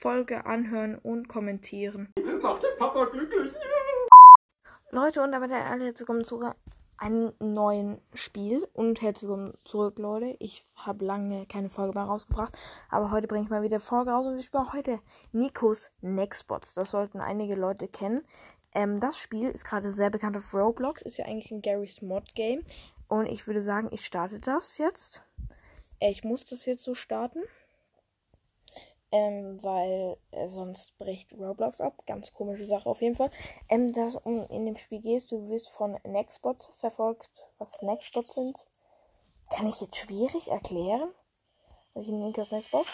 Folge 0.00 0.46
anhören 0.46 0.94
und 0.96 1.28
kommentieren. 1.28 2.14
Macht 2.40 2.62
den 2.62 2.78
Papa 2.78 3.06
glücklich. 3.06 3.50
Leute, 4.92 5.20
und 5.20 5.32
damit 5.32 5.50
alle 5.50 5.86
herzlich 5.86 5.98
willkommen 5.98 6.24
zu 6.24 6.40
einem 6.98 7.32
neuen 7.40 8.00
Spiel. 8.14 8.68
Und 8.74 9.02
herzlich 9.02 9.28
willkommen 9.28 9.54
zurück, 9.64 9.98
Leute. 9.98 10.36
Ich 10.38 10.64
habe 10.76 11.04
lange 11.04 11.46
keine 11.46 11.68
Folge 11.68 11.98
mehr 11.98 12.06
rausgebracht, 12.06 12.56
aber 12.90 13.10
heute 13.10 13.26
bringe 13.26 13.42
ich 13.42 13.50
mal 13.50 13.64
wieder 13.64 13.80
Folge 13.80 14.12
raus 14.12 14.28
und 14.28 14.38
ich 14.38 14.46
spiele 14.46 14.72
heute 14.72 15.00
Nikos 15.32 15.90
Nextbots. 16.00 16.74
Das 16.74 16.92
sollten 16.92 17.18
einige 17.20 17.56
Leute 17.56 17.88
kennen. 17.88 18.22
Ähm, 18.76 19.00
das 19.00 19.18
Spiel 19.18 19.48
ist 19.48 19.64
gerade 19.64 19.90
sehr 19.90 20.10
bekannt 20.10 20.36
auf 20.36 20.54
Roblox, 20.54 21.02
ist 21.02 21.16
ja 21.16 21.24
eigentlich 21.24 21.50
ein 21.50 21.60
Garry's 21.60 22.02
Mod 22.02 22.36
Game. 22.36 22.62
Und 23.08 23.26
ich 23.26 23.48
würde 23.48 23.60
sagen, 23.60 23.88
ich 23.90 24.04
starte 24.04 24.38
das 24.38 24.78
jetzt. 24.78 25.24
Äh, 25.98 26.12
ich 26.12 26.22
muss 26.22 26.44
das 26.44 26.66
jetzt 26.66 26.84
so 26.84 26.94
starten. 26.94 27.40
Ähm, 29.10 29.62
weil 29.62 30.18
äh, 30.32 30.48
sonst 30.48 30.96
bricht 30.98 31.32
Roblox 31.32 31.80
ab. 31.80 32.02
Ganz 32.06 32.32
komische 32.32 32.66
Sache 32.66 32.88
auf 32.88 33.00
jeden 33.00 33.16
Fall. 33.16 33.30
Ähm, 33.68 33.92
dass 33.92 34.16
um 34.16 34.46
in 34.48 34.66
dem 34.66 34.76
Spiel 34.76 35.00
gehst, 35.00 35.32
du 35.32 35.48
wirst 35.48 35.70
von 35.70 35.98
Nextbots 36.04 36.68
verfolgt. 36.74 37.30
Was 37.56 37.80
Nextbots 37.80 38.34
sind, 38.34 38.66
kann 39.50 39.66
ich 39.66 39.80
jetzt 39.80 39.96
schwierig 39.96 40.48
erklären. 40.48 41.10
Also 41.94 42.10
ich 42.10 42.18
nehme 42.18 42.32
das 42.32 42.50
Nextbot. 42.50 42.86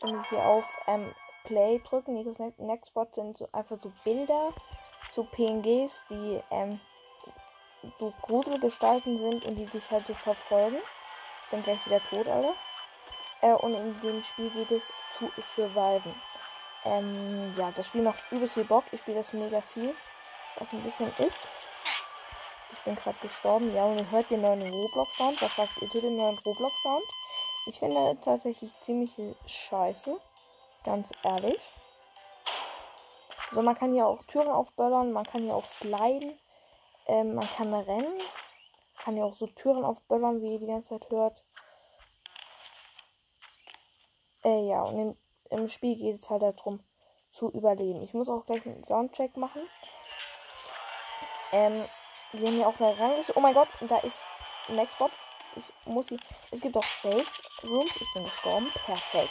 Dann 0.00 0.24
hier 0.28 0.44
auf 0.44 0.64
ähm, 0.88 1.14
Play 1.44 1.80
drücken. 1.88 2.14
Nikos 2.14 2.38
Nextbot 2.58 3.14
sind 3.14 3.38
so 3.38 3.48
einfach 3.52 3.80
so 3.80 3.92
Bilder 4.04 4.52
zu 5.10 5.24
PNGs, 5.24 6.04
die 6.10 6.40
ähm, 6.50 6.80
so 7.98 8.12
Gruselgestalten 8.22 9.18
sind 9.18 9.44
und 9.44 9.56
die 9.56 9.66
dich 9.66 9.90
halt 9.90 10.06
so 10.06 10.14
verfolgen. 10.14 10.78
Bin 11.52 11.62
gleich 11.62 11.84
wieder 11.84 12.02
tot, 12.02 12.26
Alter. 12.28 12.54
Äh, 13.42 13.52
und 13.52 13.74
in 13.74 14.00
dem 14.00 14.22
Spiel 14.22 14.48
geht 14.50 14.70
es 14.70 14.90
zu 15.18 15.30
surviven. 15.38 16.14
Ähm, 16.84 17.52
ja, 17.54 17.70
das 17.72 17.88
Spiel 17.88 18.00
macht 18.00 18.20
übelst 18.32 18.54
viel 18.54 18.64
Bock. 18.64 18.84
Ich 18.90 19.00
spiele 19.00 19.18
das 19.18 19.34
mega 19.34 19.60
viel. 19.60 19.94
Was 20.56 20.72
ein 20.72 20.82
bisschen 20.82 21.12
ist. 21.18 21.46
Ich 22.72 22.80
bin 22.80 22.94
gerade 22.94 23.18
gestorben. 23.20 23.74
Ja, 23.74 23.84
und 23.84 23.98
ihr 23.98 24.10
hört 24.10 24.30
den 24.30 24.40
neuen 24.40 24.62
Roblox-Sound. 24.62 25.42
Was 25.42 25.54
sagt 25.54 25.82
ihr 25.82 25.90
zu 25.90 26.00
dem 26.00 26.16
neuen 26.16 26.38
Roblox-Sound? 26.38 27.04
Ich 27.66 27.78
finde 27.78 28.18
tatsächlich 28.24 28.72
ziemlich 28.80 29.12
scheiße. 29.46 30.18
Ganz 30.84 31.12
ehrlich. 31.22 31.60
So, 33.50 33.60
man 33.60 33.74
kann 33.74 33.92
hier 33.92 34.06
auch 34.06 34.22
Türen 34.24 34.48
aufböllern. 34.48 35.12
Man 35.12 35.26
kann 35.26 35.42
hier 35.42 35.54
auch 35.54 35.66
sliden. 35.66 36.38
Ähm, 37.08 37.34
man 37.34 37.48
kann 37.56 37.74
rennen. 37.74 38.18
Kann 39.02 39.16
ja 39.16 39.24
auch 39.24 39.34
so 39.34 39.46
Türen 39.48 39.84
aufböllern, 39.84 40.40
wie 40.40 40.54
ihr 40.54 40.58
die 40.60 40.66
ganze 40.66 40.90
Zeit 40.90 41.10
hört. 41.10 41.42
Äh, 44.44 44.68
ja, 44.68 44.82
und 44.82 44.98
im, 44.98 45.16
im 45.50 45.68
Spiel 45.68 45.96
geht 45.96 46.16
es 46.16 46.30
halt 46.30 46.42
darum, 46.42 46.80
zu 47.30 47.50
überleben. 47.50 48.02
Ich 48.02 48.14
muss 48.14 48.28
auch 48.28 48.46
gleich 48.46 48.64
einen 48.66 48.84
Soundcheck 48.84 49.36
machen. 49.36 49.62
Ähm, 51.52 51.84
wir 52.32 52.46
haben 52.46 52.56
hier 52.56 52.68
auch 52.68 52.78
eine 52.78 52.98
Rangliste. 52.98 53.32
Oh 53.36 53.40
mein 53.40 53.54
Gott, 53.54 53.68
da 53.80 53.98
ist 53.98 54.24
ein 54.68 54.76
Nextbot. 54.76 55.10
Ich 55.56 55.70
muss 55.86 56.06
sie. 56.06 56.18
Es 56.50 56.60
gibt 56.60 56.76
auch 56.76 56.84
Safe 56.84 57.24
Rooms. 57.64 57.96
Ich 58.00 58.12
bin 58.14 58.24
gestorben. 58.24 58.68
Perfekt. 58.86 59.30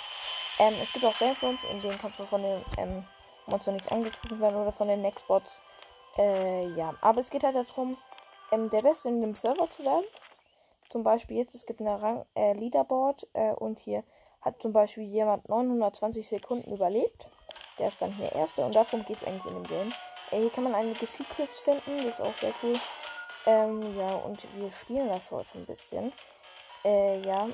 Ähm, 0.59 0.75
es 0.81 0.94
gibt 0.94 1.06
auch 1.06 1.16
Safe 1.16 1.45
Rooms, 1.45 1.63
in 1.72 1.81
denen 1.81 1.97
kannst 1.97 2.19
du 2.19 2.25
von 2.25 2.41
den 2.41 2.63
ähm, 2.78 3.08
Monster 3.47 3.72
nicht 3.72 3.91
angegriffen 3.91 4.39
werden 4.39 4.56
oder 4.56 4.72
von 4.72 4.88
den 4.88 5.02
Nextbots. 5.02 5.61
Äh, 6.17 6.67
ja. 6.75 6.94
Aber 7.02 7.19
es 7.19 7.30
geht 7.30 7.44
halt 7.44 7.56
darum, 7.56 7.97
ähm, 8.52 8.69
der 8.69 8.81
Beste 8.81 9.09
in 9.09 9.21
dem 9.21 9.35
Server 9.35 9.69
zu 9.69 9.83
werden. 9.83 10.05
Zum 10.89 11.03
Beispiel 11.03 11.38
jetzt, 11.38 11.55
es 11.55 11.66
gibt 11.66 11.80
eine 11.80 12.02
Rang 12.02 12.25
äh, 12.35 12.53
Leaderboard 12.53 13.27
äh, 13.33 13.53
und 13.53 13.80
hier 13.80 14.03
hat 14.41 14.61
zum 14.61 14.73
Beispiel 14.73 15.03
jemand 15.03 15.47
920 15.47 16.27
Sekunden 16.27 16.73
überlebt. 16.73 17.27
Der 17.79 17.88
ist 17.88 18.02
dann 18.02 18.13
hier 18.13 18.31
Erster 18.33 18.66
und 18.66 18.75
darum 18.75 19.05
geht 19.05 19.17
es 19.17 19.27
eigentlich 19.27 19.45
in 19.45 19.53
dem 19.53 19.63
Game. 19.63 19.94
Äh, 20.31 20.39
hier 20.39 20.49
kann 20.49 20.66
man 20.66 20.75
einige 20.75 21.05
Secrets 21.05 21.59
finden, 21.59 21.97
das 21.97 22.19
ist 22.19 22.22
auch 22.22 22.35
sehr 22.35 22.53
cool. 22.61 22.75
Ähm, 23.45 23.97
ja, 23.97 24.16
und 24.16 24.45
wir 24.56 24.72
spielen 24.72 25.09
das 25.09 25.31
heute 25.31 25.57
ein 25.57 25.66
bisschen. 25.66 26.11
Äh, 26.84 27.22
ja, 27.22 27.47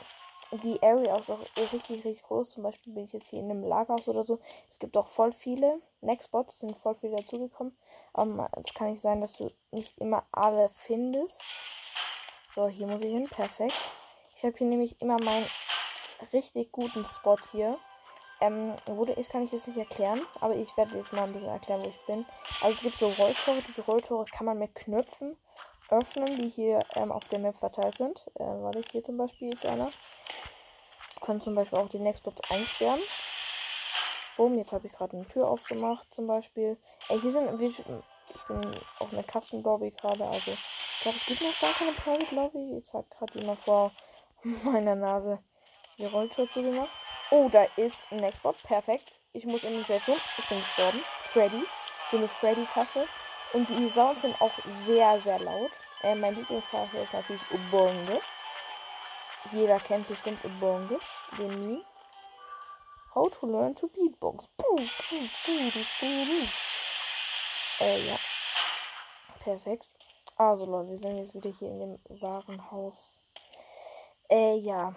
die 0.51 0.81
Area 0.81 1.17
ist 1.17 1.29
auch 1.29 1.39
richtig, 1.57 1.89
richtig 1.89 2.23
groß. 2.23 2.51
Zum 2.51 2.63
Beispiel 2.63 2.93
bin 2.93 3.03
ich 3.05 3.13
jetzt 3.13 3.29
hier 3.29 3.39
in 3.39 3.51
einem 3.51 3.63
Lagerhaus 3.63 4.07
oder 4.07 4.25
so. 4.25 4.39
Es 4.69 4.79
gibt 4.79 4.95
auch 4.95 5.07
voll 5.07 5.31
viele. 5.31 5.81
Nextbots 6.01 6.59
sind 6.59 6.77
voll 6.77 6.95
viele 6.95 7.17
dazugekommen. 7.17 7.77
Aber 8.13 8.49
es 8.63 8.73
kann 8.73 8.91
nicht 8.91 9.01
sein, 9.01 9.21
dass 9.21 9.33
du 9.33 9.51
nicht 9.71 9.97
immer 9.99 10.25
alle 10.31 10.69
findest. 10.69 11.41
So, 12.55 12.67
hier 12.67 12.87
muss 12.87 13.01
ich 13.01 13.11
hin. 13.11 13.27
Perfekt. 13.27 13.75
Ich 14.35 14.43
habe 14.43 14.55
hier 14.57 14.67
nämlich 14.67 15.01
immer 15.01 15.21
meinen 15.21 15.45
richtig 16.31 16.71
guten 16.71 17.05
Spot 17.05 17.37
hier. 17.51 17.77
Ähm, 18.39 18.75
wo 18.85 19.03
der 19.03 19.17
ist, 19.17 19.31
kann 19.31 19.43
ich 19.43 19.51
jetzt 19.51 19.67
nicht 19.67 19.77
erklären. 19.77 20.21
Aber 20.39 20.55
ich 20.55 20.77
werde 20.77 20.95
jetzt 20.95 21.11
mal 21.11 21.23
ein 21.23 21.33
bisschen 21.33 21.49
erklären, 21.49 21.83
wo 21.83 21.89
ich 21.89 22.05
bin. 22.05 22.25
Also 22.61 22.75
es 22.75 22.81
gibt 22.81 22.97
so 22.97 23.07
Rolltore. 23.07 23.61
Diese 23.67 23.83
Rolltore 23.83 24.25
kann 24.25 24.45
man 24.45 24.59
mit 24.59 24.75
Knöpfen 24.75 25.35
öffnen, 25.89 26.25
die 26.37 26.49
hier 26.49 26.83
ähm, 26.95 27.11
auf 27.11 27.27
der 27.27 27.39
Map 27.39 27.57
verteilt 27.57 27.95
sind. 27.95 28.27
Äh, 28.35 28.43
warte, 28.43 28.83
hier 28.91 29.03
zum 29.03 29.17
Beispiel 29.17 29.53
ist 29.53 29.65
einer. 29.65 29.91
Können 31.21 31.41
zum 31.41 31.55
Beispiel 31.55 31.79
auch 31.79 31.89
die 31.89 31.99
Nextbots 31.99 32.41
einsperren. 32.51 32.99
Boom, 34.37 34.57
jetzt 34.57 34.71
habe 34.71 34.87
ich 34.87 34.93
gerade 34.93 35.17
eine 35.17 35.25
Tür 35.25 35.47
aufgemacht 35.47 36.13
zum 36.13 36.27
Beispiel. 36.27 36.77
Ey, 37.09 37.19
hier 37.19 37.31
sind. 37.31 37.59
Ich 37.59 38.43
bin 38.47 38.79
auf 38.99 39.11
einer 39.11 39.23
Custom 39.23 39.63
Lobby 39.63 39.91
gerade, 39.91 40.25
also. 40.25 40.51
Ich 40.51 41.01
glaube, 41.01 41.17
es 41.17 41.25
gibt 41.25 41.41
noch 41.41 41.59
gar 41.59 41.73
keine 41.73 41.91
Private 41.93 42.35
Lobby. 42.35 42.75
Jetzt 42.75 42.93
hat 42.93 43.09
gerade 43.09 43.39
jemand 43.39 43.59
vor 43.59 43.91
meiner 44.63 44.95
Nase 44.95 45.39
die 45.97 46.05
Rolltür 46.05 46.49
zugemacht. 46.51 46.89
Oh, 47.31 47.49
da 47.49 47.65
ist 47.75 48.03
ein 48.11 48.17
Nextbot. 48.17 48.61
Perfekt. 48.63 49.11
Ich 49.33 49.45
muss 49.45 49.63
in 49.63 49.73
den 49.73 49.85
Safe 49.85 50.11
Room. 50.11 50.19
Ich 50.37 50.49
bin 50.49 50.59
gestorben. 50.59 51.03
Freddy. 51.21 51.63
So 52.09 52.17
eine 52.17 52.27
Freddy-Tasche. 52.27 53.05
Und 53.53 53.69
die 53.69 53.89
Sounds 53.89 54.21
sind 54.21 54.39
auch 54.41 54.51
sehr, 54.85 55.19
sehr 55.21 55.39
laut. 55.39 55.71
Äh, 56.03 56.15
mein 56.15 56.35
Lieblingstasche 56.35 56.97
ist 56.97 57.13
natürlich 57.13 57.41
Ubonge. 57.51 58.21
Jeder 59.51 59.79
kennt 59.79 60.07
bestimmt 60.07 60.43
Ubonge. 60.43 60.99
Den 61.37 61.67
Meme. 61.67 61.83
How 63.15 63.29
to 63.31 63.47
learn 63.47 63.75
to 63.75 63.87
beatbox. 63.87 64.47
Äh, 67.79 67.99
ja. 68.07 68.19
Perfekt. 69.39 69.87
Also, 70.35 70.65
Leute, 70.65 70.89
wir 70.89 70.97
sind 70.97 71.17
jetzt 71.17 71.33
wieder 71.33 71.49
hier 71.49 71.69
in 71.69 71.79
dem 71.79 72.21
Warenhaus. 72.21 73.19
Äh, 74.29 74.57
ja. 74.57 74.93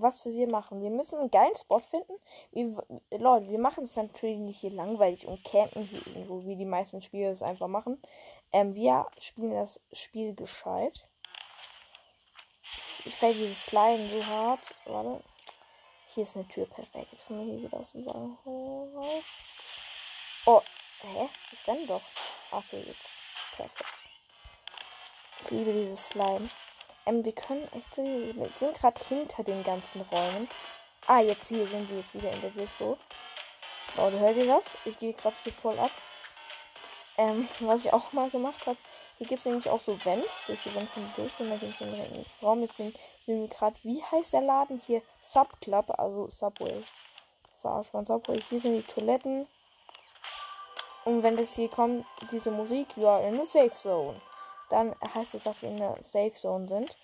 Was 0.00 0.24
wir 0.24 0.48
machen? 0.48 0.80
Wir 0.80 0.90
müssen 0.90 1.18
einen 1.18 1.30
geilen 1.30 1.54
Spot 1.54 1.80
finden. 1.80 2.14
Wir, 2.52 2.82
Leute, 3.18 3.48
wir 3.48 3.58
machen 3.58 3.84
es 3.84 3.96
natürlich 3.96 4.38
nicht 4.38 4.60
hier 4.60 4.70
langweilig 4.70 5.26
und 5.26 5.44
campen 5.44 5.84
hier 5.84 6.06
irgendwo, 6.06 6.44
wie 6.44 6.56
die 6.56 6.64
meisten 6.64 7.02
Spieler 7.02 7.30
es 7.30 7.42
einfach 7.42 7.68
machen. 7.68 8.00
Ähm, 8.52 8.74
wir 8.74 9.06
spielen 9.18 9.52
das 9.52 9.80
Spiel 9.92 10.34
gescheit. 10.34 11.06
Ich 13.04 13.14
fällt 13.14 13.36
dieses 13.36 13.64
Slime 13.64 14.08
so 14.08 14.26
hart. 14.26 14.74
Warte. 14.86 15.22
Hier 16.14 16.22
ist 16.22 16.36
eine 16.36 16.46
Tür 16.48 16.66
perfekt. 16.66 17.08
Jetzt 17.12 17.26
kommen 17.26 17.46
wir 17.46 17.54
hier 17.54 17.64
wieder 17.64 17.78
aus 17.78 17.92
dem 17.92 18.06
Wagen 18.06 18.38
raus. 18.44 19.24
Oh, 20.46 20.62
hä? 21.00 21.28
Ich 21.52 21.66
renne 21.66 21.86
doch. 21.86 22.02
Achso, 22.50 22.76
jetzt. 22.76 23.12
Perfekt. 23.56 23.90
Ich 25.44 25.50
liebe 25.50 25.72
dieses 25.72 26.06
Slime. 26.06 26.48
Ähm, 27.06 27.24
wir 27.24 27.32
können. 27.32 27.68
Wir 27.96 28.48
sind 28.54 28.78
gerade 28.78 29.00
hinter 29.08 29.42
den 29.44 29.62
ganzen 29.62 30.00
Räumen. 30.02 30.48
Ah, 31.06 31.20
jetzt 31.20 31.48
hier 31.48 31.66
sind 31.66 31.90
wir 31.90 31.98
jetzt 31.98 32.14
wieder 32.14 32.32
in 32.32 32.40
der 32.40 32.50
Disco. 32.50 32.96
Leute, 33.96 34.18
hört 34.18 34.36
ihr 34.36 34.46
das? 34.46 34.74
Ich 34.84 34.98
gehe 34.98 35.12
gerade 35.12 35.36
hier 35.44 35.52
voll 35.52 35.78
ab. 35.78 35.90
Ähm, 37.18 37.48
was 37.60 37.84
ich 37.84 37.92
auch 37.92 38.12
mal 38.12 38.30
gemacht 38.30 38.66
habe, 38.66 38.78
hier 39.18 39.26
gibt 39.26 39.40
es 39.40 39.46
nämlich 39.46 39.68
auch 39.68 39.80
so 39.80 40.02
Vents. 40.04 40.42
Durch 40.46 40.62
die 40.64 40.74
Vents 40.74 40.92
kann 40.92 41.06
ich 41.06 41.14
durchgehen. 41.14 41.50
Da 41.50 41.56
gibt 41.56 41.74
es 41.74 41.82
einen 41.82 42.26
Raum. 42.42 42.62
Jetzt 42.62 42.76
bin 42.76 42.92
ich 43.26 43.50
gerade, 43.50 43.76
wie 43.82 44.02
heißt 44.02 44.32
der 44.32 44.40
Laden? 44.40 44.80
Hier 44.86 45.02
Subclub, 45.22 45.98
also 45.98 46.28
Subway. 46.28 46.82
Verarscht 47.58 47.90
von 47.90 48.06
Subway. 48.06 48.40
Hier 48.40 48.60
sind 48.60 48.74
die 48.74 48.92
Toiletten. 48.92 49.46
Und 51.04 51.22
wenn 51.22 51.36
das 51.36 51.54
hier 51.54 51.68
kommt, 51.68 52.06
diese 52.32 52.50
Musik, 52.50 52.88
you 52.96 53.06
are 53.06 53.26
in 53.28 53.38
the 53.38 53.46
safe 53.46 53.72
zone. 53.72 54.20
Dann 54.70 54.94
heißt 55.14 55.34
es, 55.34 55.42
dass 55.42 55.62
wir 55.62 55.68
in 55.68 55.76
der 55.76 56.02
Safe 56.02 56.32
Zone 56.32 56.68
sind. 56.68 56.96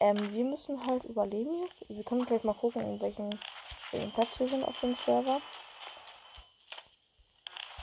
Ähm, 0.00 0.34
wir 0.34 0.44
müssen 0.44 0.84
halt 0.86 1.04
überleben 1.04 1.62
jetzt. 1.62 1.88
Wir 1.88 2.04
können 2.04 2.26
gleich 2.26 2.44
mal 2.44 2.54
gucken, 2.54 2.82
in 2.82 3.00
welchem, 3.00 3.30
welchem 3.92 4.12
Platz 4.12 4.38
wir 4.40 4.48
sind 4.48 4.64
auf 4.64 4.78
dem 4.80 4.96
Server. 4.96 5.40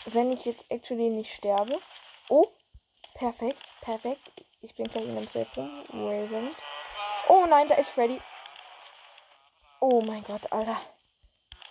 Wenn 0.06 0.32
ich 0.32 0.46
jetzt 0.46 0.70
actually 0.72 1.10
nicht 1.10 1.34
sterbe. 1.34 1.80
Oh, 2.30 2.48
perfekt, 3.16 3.72
perfekt. 3.82 4.46
Ich 4.62 4.76
bin 4.76 4.88
gleich 4.88 5.06
in 5.06 5.18
einem 5.18 5.28
Safe 5.28 5.48
Room. 5.56 6.50
Oh 7.28 7.46
nein, 7.46 7.68
da 7.68 7.76
ist 7.76 7.90
Freddy. 7.90 8.22
Oh 9.80 10.02
mein 10.02 10.24
Gott, 10.24 10.52
Alter. 10.52 10.76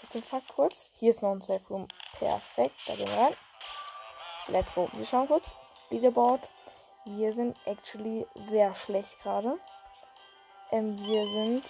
Jetzt 0.03 0.17
im 0.17 0.23
Fall 0.23 0.43
kurz. 0.49 0.91
Hier 0.95 1.11
ist 1.11 1.21
noch 1.21 1.33
ein 1.33 1.43
Safe 1.43 1.67
Room. 1.69 1.89
Perfekt, 2.19 2.77
da 2.87 2.95
gehen 2.95 3.09
wir 3.09 3.19
rein. 3.19 3.37
Let's 4.47 4.73
go. 4.73 4.89
Wir 4.93 5.05
schauen 5.05 5.29
kurz. 5.29 5.53
Leaderboard. 5.91 6.49
Wir 7.17 7.33
sind 7.33 7.57
actually 7.65 8.27
sehr 8.35 8.75
schlecht 8.75 9.23
gerade. 9.23 9.59
Ähm, 10.71 10.99
wir 10.99 11.31
sind 11.31 11.65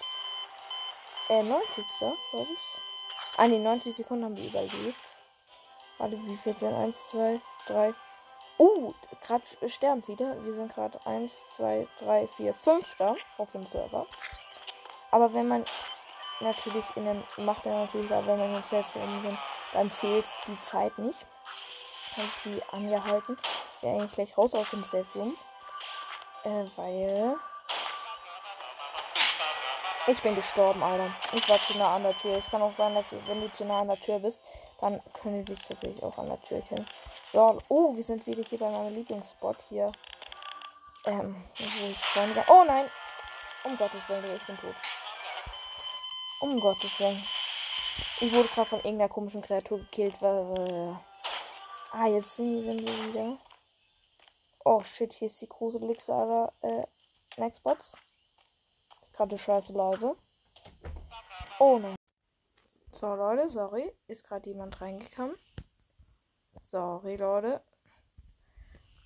Äh, 1.29 1.43
90. 1.43 1.85
glaube 2.31 2.49
ich. 2.53 2.81
Ah, 3.37 3.47
nee, 3.47 3.59
90 3.59 3.95
Sekunden 3.95 4.25
haben 4.25 4.37
wir 4.37 4.49
überlebt. 4.49 5.15
Warte, 5.99 6.17
wie 6.27 6.37
viel 6.37 6.59
sind? 6.59 6.75
1, 6.75 7.09
2, 7.09 7.41
3. 7.67 7.95
Uh, 8.59 8.95
gerade 9.21 9.45
sterben 9.69 10.03
viele. 10.03 10.43
Wir 10.45 10.55
sind 10.55 10.75
gerade 10.75 10.99
1, 11.07 11.45
2, 11.53 11.87
3, 11.99 12.27
4, 12.37 12.55
5 12.55 12.97
da 12.99 13.15
auf 13.37 13.53
dem 13.53 13.67
Server. 13.67 14.07
Aber 15.13 15.33
wenn 15.35 15.47
man 15.47 15.65
natürlich 16.41 16.85
in 16.97 17.05
dem, 17.05 17.23
macht 17.37 17.67
er 17.67 17.85
natürlich 17.85 18.13
auch, 18.13 18.27
wenn 18.27 18.39
man 18.39 18.57
im 18.57 18.63
Selbst 18.65 18.95
sind, 18.95 19.39
dann 19.73 19.91
zählt 19.93 20.27
die 20.49 20.59
Zeit 20.61 20.99
nicht. 20.99 21.27
Kannst 22.19 22.45
die 22.47 22.61
angehalten. 22.73 23.37
Wäre 23.81 23.95
eigentlich 23.95 24.13
gleich 24.13 24.37
raus 24.37 24.53
aus 24.53 24.71
dem 24.71 24.83
Safe 24.83 25.07
Room. 25.15 25.37
Äh, 26.43 26.65
weil. 26.75 27.37
Ich 30.09 30.21
bin 30.21 30.35
gestorben, 30.35 30.83
Alter. 30.83 31.15
Ich 31.33 31.49
war 31.49 31.61
zu 31.61 31.79
nah 31.79 31.95
an 31.95 32.03
der 32.03 32.17
Tür. 32.17 32.37
Es 32.37 32.51
kann 32.51 32.61
auch 32.61 32.73
sein, 32.73 32.93
dass 32.97 33.13
wenn 33.27 33.41
du 33.41 33.53
zu 33.53 33.65
nah 33.65 33.83
an 33.83 33.87
der 33.87 34.01
Tür 34.01 34.19
bist, 34.19 34.41
dann 34.81 35.01
können 35.13 35.45
die 35.45 35.55
dich 35.55 35.65
tatsächlich 35.65 36.03
auch 36.03 36.19
an 36.19 36.27
der 36.27 36.41
Tür 36.41 36.61
kennen. 36.63 36.89
So, 37.31 37.57
oh, 37.69 37.95
wir 37.95 38.03
sind 38.03 38.27
wieder 38.27 38.43
hier 38.43 38.59
bei 38.59 38.69
meinem 38.69 38.97
Lieblingsspot 38.97 39.63
hier. 39.69 39.93
Ähm, 41.05 41.45
ich. 41.57 41.97
Oh 42.49 42.65
nein! 42.67 42.91
Um 43.63 43.77
Gottes 43.77 44.09
Willen, 44.09 44.25
ich 44.35 44.45
bin 44.45 44.57
tot. 44.59 44.75
Um 46.41 46.59
Gottes 46.59 46.99
Willen. 46.99 47.25
Ich 48.21 48.33
wurde 48.33 48.49
gerade 48.49 48.71
von 48.71 48.79
irgendeiner 48.81 49.09
komischen 49.09 49.41
Kreatur 49.41 49.79
gekillt. 49.79 50.21
Weil, 50.21 50.99
ah, 51.93 52.07
jetzt 52.07 52.37
sind, 52.37 52.65
wir 52.65 53.09
wieder. 53.09 53.39
Oh 54.65 54.83
shit, 54.83 55.13
hier 55.13 55.27
ist 55.27 55.41
die 55.41 55.49
große 55.49 55.79
aller 56.13 56.53
äh, 56.61 56.87
Nextbots. 57.39 57.97
Ist 59.03 59.13
gerade 59.13 59.39
scheiße 59.39 59.73
leise. 59.73 60.17
Oh 61.59 61.79
nein. 61.79 61.97
So, 62.91 63.15
Leute, 63.15 63.49
sorry. 63.49 63.93
Ist 64.07 64.25
gerade 64.25 64.51
jemand 64.51 64.81
reingekommen. 64.81 65.37
Sorry, 66.63 67.17
Leute. 67.17 67.63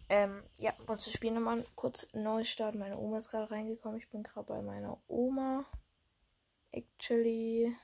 Ähm, 0.08 0.42
ja, 0.58 0.72
uns 0.86 1.10
spielen 1.10 1.34
nochmal 1.34 1.64
kurz 1.74 2.06
Neustart. 2.12 2.74
Meine 2.74 2.98
Oma 2.98 3.18
ist 3.18 3.30
gerade 3.30 3.50
reingekommen. 3.50 3.98
Ich 3.98 4.10
bin 4.10 4.22
gerade 4.22 4.46
bei 4.46 4.62
meiner 4.62 4.98
Oma. 5.08 5.64
Actually. 6.70 7.76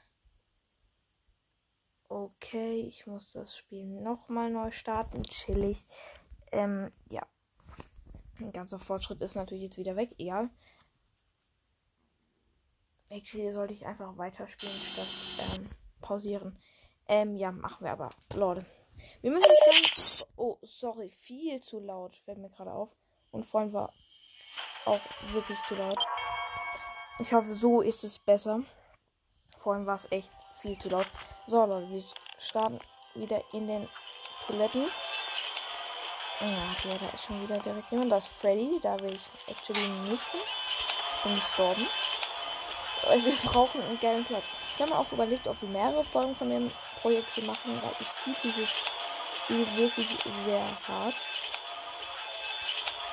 Okay, 2.10 2.80
ich 2.80 3.06
muss 3.06 3.32
das 3.32 3.54
Spiel 3.54 3.84
nochmal 3.84 4.50
neu 4.50 4.70
starten. 4.70 5.22
Chillig. 5.24 5.84
Ähm, 6.52 6.90
ja. 7.10 7.26
Ein 8.40 8.50
ganzer 8.50 8.78
Fortschritt 8.78 9.20
ist 9.20 9.34
natürlich 9.34 9.64
jetzt 9.64 9.76
wieder 9.78 9.94
weg. 9.94 10.14
Egal. 10.16 10.48
Actually 13.10 13.52
sollte 13.52 13.74
ich 13.74 13.84
einfach 13.84 14.16
weiterspielen 14.16 14.74
statt 14.74 15.58
ähm, 15.58 15.68
pausieren. 16.00 16.58
Ähm, 17.08 17.36
ja, 17.36 17.52
machen 17.52 17.84
wir 17.84 17.92
aber. 17.92 18.08
Leute. 18.34 18.64
Wir 19.20 19.30
müssen 19.30 19.44
jetzt 19.66 20.22
dann. 20.22 20.30
Oh, 20.36 20.56
sorry. 20.62 21.10
Viel 21.10 21.60
zu 21.60 21.78
laut. 21.78 22.16
Fällt 22.16 22.38
mir 22.38 22.50
gerade 22.50 22.72
auf. 22.72 22.96
Und 23.30 23.44
vorhin 23.44 23.74
war 23.74 23.92
auch 24.86 25.00
wirklich 25.32 25.58
zu 25.66 25.74
laut. 25.74 25.98
Ich 27.20 27.34
hoffe, 27.34 27.52
so 27.52 27.82
ist 27.82 28.02
es 28.02 28.18
besser. 28.18 28.62
Vorhin 29.58 29.84
war 29.84 29.96
es 29.96 30.10
echt 30.10 30.30
viel 30.54 30.78
zu 30.78 30.88
laut. 30.88 31.06
So, 31.48 31.64
Leute, 31.64 31.88
wir 31.88 32.04
starten 32.38 32.78
wieder 33.14 33.42
in 33.54 33.66
den 33.66 33.88
Toiletten. 34.46 34.90
Ja, 36.40 36.96
da 37.00 37.08
ist 37.14 37.24
schon 37.24 37.42
wieder 37.42 37.56
direkt 37.56 37.90
jemand. 37.90 38.12
Da 38.12 38.18
ist 38.18 38.28
Freddy. 38.28 38.78
Da 38.82 39.00
will 39.00 39.14
ich 39.14 39.50
actually 39.50 39.88
nicht 40.10 40.22
hin. 40.24 40.40
Bin 41.24 41.36
gestorben. 41.36 41.88
Wir 43.24 43.50
brauchen 43.50 43.82
einen 43.82 43.98
geilen 43.98 44.26
Platz. 44.26 44.44
Ich 44.74 44.82
habe 44.82 44.90
mir 44.90 44.98
auch 44.98 45.10
überlegt, 45.10 45.46
ob 45.48 45.58
wir 45.62 45.70
mehrere 45.70 46.04
Folgen 46.04 46.36
von 46.36 46.50
dem 46.50 46.70
Projekt 47.00 47.30
hier 47.30 47.44
machen, 47.44 47.80
weil 47.82 47.92
ich 47.98 48.08
fühle 48.08 48.36
dieses 48.44 48.68
Spiel 49.34 49.76
wirklich 49.78 50.18
sehr 50.44 50.66
hart. 50.86 51.16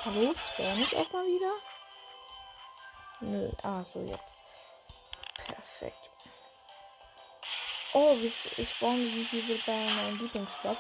Hallo, 0.04 0.34
spawn 0.36 0.82
ich 0.82 0.98
auch 0.98 1.10
mal 1.14 1.26
wieder? 1.26 1.54
Nö, 3.22 3.50
ah, 3.64 3.82
so 3.82 4.02
jetzt. 4.02 4.42
Perfekt. 5.38 6.10
Oh, 7.98 8.14
ich 8.22 8.68
spawn 8.68 8.98
wie 8.98 9.24
viel 9.24 9.58
bei 9.66 9.72
meinem 9.72 10.20
Lieblingsplatz. 10.20 10.80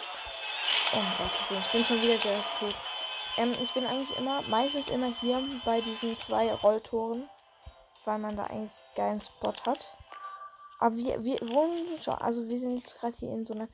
Oh 0.94 1.00
Gott, 1.18 1.62
ich 1.66 1.72
bin 1.72 1.86
schon 1.86 2.02
wieder 2.02 2.18
der 2.18 2.44
tot. 2.60 2.76
Ähm, 3.38 3.56
ich 3.62 3.72
bin 3.72 3.86
eigentlich 3.86 4.18
immer, 4.18 4.42
meistens 4.50 4.90
immer 4.90 5.08
hier 5.22 5.42
bei 5.64 5.80
diesen 5.80 6.20
zwei 6.20 6.54
Rolltoren, 6.54 7.30
weil 8.04 8.20
man 8.20 8.36
da 8.36 8.44
eigentlich 8.48 8.54
einen 8.84 8.96
geilen 8.98 9.22
Spot 9.22 9.54
hat. 9.66 9.98
Aber 10.80 10.94
wir, 10.98 11.24
wir 11.24 11.40
wohnen 11.40 11.98
schon, 12.02 12.16
also 12.16 12.50
wir 12.50 12.58
sind 12.58 12.80
jetzt 12.80 13.00
gerade 13.00 13.16
hier 13.16 13.32
in 13.32 13.46
so 13.46 13.54
einem 13.54 13.70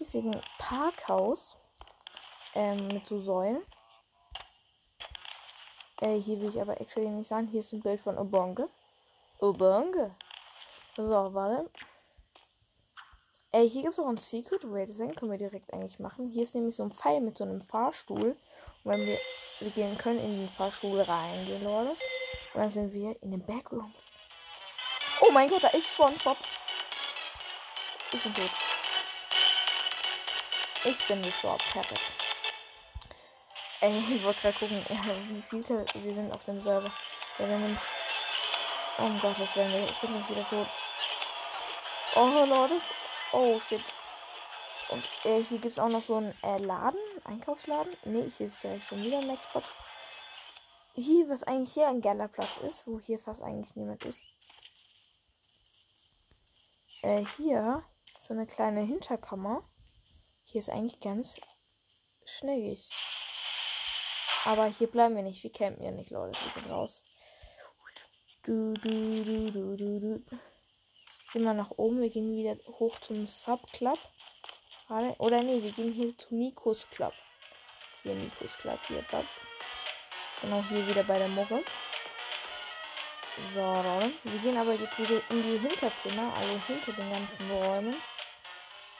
riesigen 0.00 0.40
Parkhaus 0.56 1.58
ähm, 2.54 2.88
mit 2.88 3.06
so 3.06 3.20
Säulen. 3.20 3.62
Äh, 6.00 6.16
hier 6.16 6.40
will 6.40 6.48
ich 6.48 6.58
aber 6.58 6.80
actually 6.80 7.10
nicht 7.10 7.28
sagen. 7.28 7.48
Hier 7.48 7.60
ist 7.60 7.74
ein 7.74 7.82
Bild 7.82 8.00
von 8.00 8.16
Obonge. 8.16 8.70
Obonge. 9.40 10.16
So, 10.96 11.34
warte. 11.34 11.68
Ey, 13.58 13.68
hier 13.68 13.82
gibt 13.82 13.94
es 13.94 13.98
auch 13.98 14.06
ein 14.06 14.16
Secret 14.16 14.70
Way. 14.70 14.86
Das 14.86 14.98
können 14.98 15.32
wir 15.32 15.36
direkt 15.36 15.72
eigentlich 15.74 15.98
machen. 15.98 16.30
Hier 16.30 16.44
ist 16.44 16.54
nämlich 16.54 16.76
so 16.76 16.84
ein 16.84 16.92
Pfeil 16.92 17.20
mit 17.20 17.36
so 17.36 17.42
einem 17.42 17.60
Fahrstuhl. 17.60 18.36
Und 18.84 18.92
wenn 18.92 19.04
wir, 19.04 19.18
wir 19.58 19.70
gehen 19.70 19.98
können 19.98 20.20
in 20.20 20.38
den 20.38 20.48
Fahrstuhl 20.48 21.00
reingehen, 21.00 21.64
Leute. 21.64 21.90
Und 22.54 22.60
dann 22.60 22.70
sind 22.70 22.94
wir 22.94 23.20
in 23.20 23.32
den 23.32 23.44
Backrooms. 23.44 24.12
Oh 25.22 25.32
mein 25.32 25.48
Gott, 25.48 25.64
da 25.64 25.68
ist 25.70 25.88
SpongeBob. 25.88 26.36
Ich 28.12 28.22
bin 28.22 28.32
tot. 28.32 28.50
Ich 30.84 31.08
bin 31.08 31.20
gestorben. 31.20 31.64
Perfekt. 31.72 32.00
Ey, 33.80 33.90
ich 34.14 34.22
wollte 34.22 34.40
gerade 34.40 34.56
gucken, 34.56 34.84
wie 35.30 35.42
viele 35.42 35.84
wir 35.94 36.14
sind 36.14 36.30
auf 36.30 36.44
dem 36.44 36.62
Server. 36.62 36.92
Ja, 37.40 37.48
wir 37.48 37.58
sind. 37.58 37.78
Oh 38.98 39.10
Gott, 39.20 39.40
was 39.40 39.56
werden 39.56 39.72
wir? 39.72 39.82
Ich 39.82 39.98
bin 39.98 40.12
nicht 40.16 40.30
wieder 40.30 40.48
tot. 40.48 40.68
Oh, 42.14 42.44
Leute. 42.48 42.80
Oh, 43.32 43.60
shit. 43.60 43.82
Und 44.90 45.04
äh, 45.24 45.42
hier 45.42 45.58
gibt 45.58 45.72
es 45.72 45.78
auch 45.78 45.90
noch 45.90 46.02
so 46.02 46.16
einen 46.16 46.34
äh, 46.42 46.58
Laden, 46.58 47.00
Einkaufsladen. 47.24 47.94
Ne, 48.04 48.22
hier 48.22 48.46
ist 48.46 48.62
direkt 48.62 48.84
schon 48.84 49.02
wieder 49.02 49.18
ein 49.18 49.26
Nextbot. 49.26 49.64
Hier, 50.94 51.28
was 51.28 51.44
eigentlich 51.44 51.72
hier 51.72 51.88
ein 51.88 52.00
geiler 52.00 52.28
Platz 52.28 52.58
ist, 52.58 52.86
wo 52.86 52.98
hier 52.98 53.18
fast 53.18 53.42
eigentlich 53.42 53.76
niemand 53.76 54.04
ist 54.04 54.22
äh, 57.02 57.24
hier 57.36 57.84
so 58.18 58.34
eine 58.34 58.46
kleine 58.46 58.80
Hinterkammer. 58.82 59.68
Hier 60.44 60.60
ist 60.60 60.70
eigentlich 60.70 61.00
ganz 61.00 61.40
schneckig. 62.24 62.88
Aber 64.44 64.66
hier 64.66 64.86
bleiben 64.86 65.16
wir 65.16 65.22
nicht. 65.22 65.42
Wir 65.42 65.52
campen 65.52 65.84
ja 65.84 65.90
nicht, 65.90 66.10
Leute. 66.10 66.38
Wir 66.40 66.62
gehen 66.62 66.72
raus. 66.72 67.04
Du, 68.44 68.72
du, 68.74 69.24
du, 69.24 69.50
du, 69.50 69.76
du, 69.76 70.00
du. 70.00 70.24
Ich 71.28 71.34
gehe 71.34 71.42
mal 71.42 71.52
nach 71.52 71.72
oben. 71.72 72.00
Wir 72.00 72.08
gehen 72.08 72.34
wieder 72.34 72.56
hoch 72.78 72.98
zum 73.00 73.26
Sub-Club. 73.26 73.98
Oder 75.18 75.42
nee, 75.42 75.62
wir 75.62 75.72
gehen 75.72 75.92
hier 75.92 76.16
zu 76.16 76.34
Nikos 76.34 76.88
Club. 76.88 77.12
Hier 78.02 78.14
Nikos 78.14 78.56
Club. 78.56 78.78
Hier, 78.88 79.02
Club. 79.02 79.26
Genau, 80.40 80.64
hier 80.70 80.88
wieder 80.88 81.02
bei 81.02 81.18
der 81.18 81.28
Mucke. 81.28 81.62
So, 83.52 83.60
wir 83.60 84.38
gehen 84.42 84.56
aber 84.56 84.72
jetzt 84.72 84.98
wieder 84.98 85.20
in 85.28 85.42
die 85.42 85.58
Hinterzimmer, 85.58 86.32
also 86.34 86.60
hinter 86.66 86.92
den 86.92 87.10
ganzen 87.10 87.50
Räumen. 87.50 87.96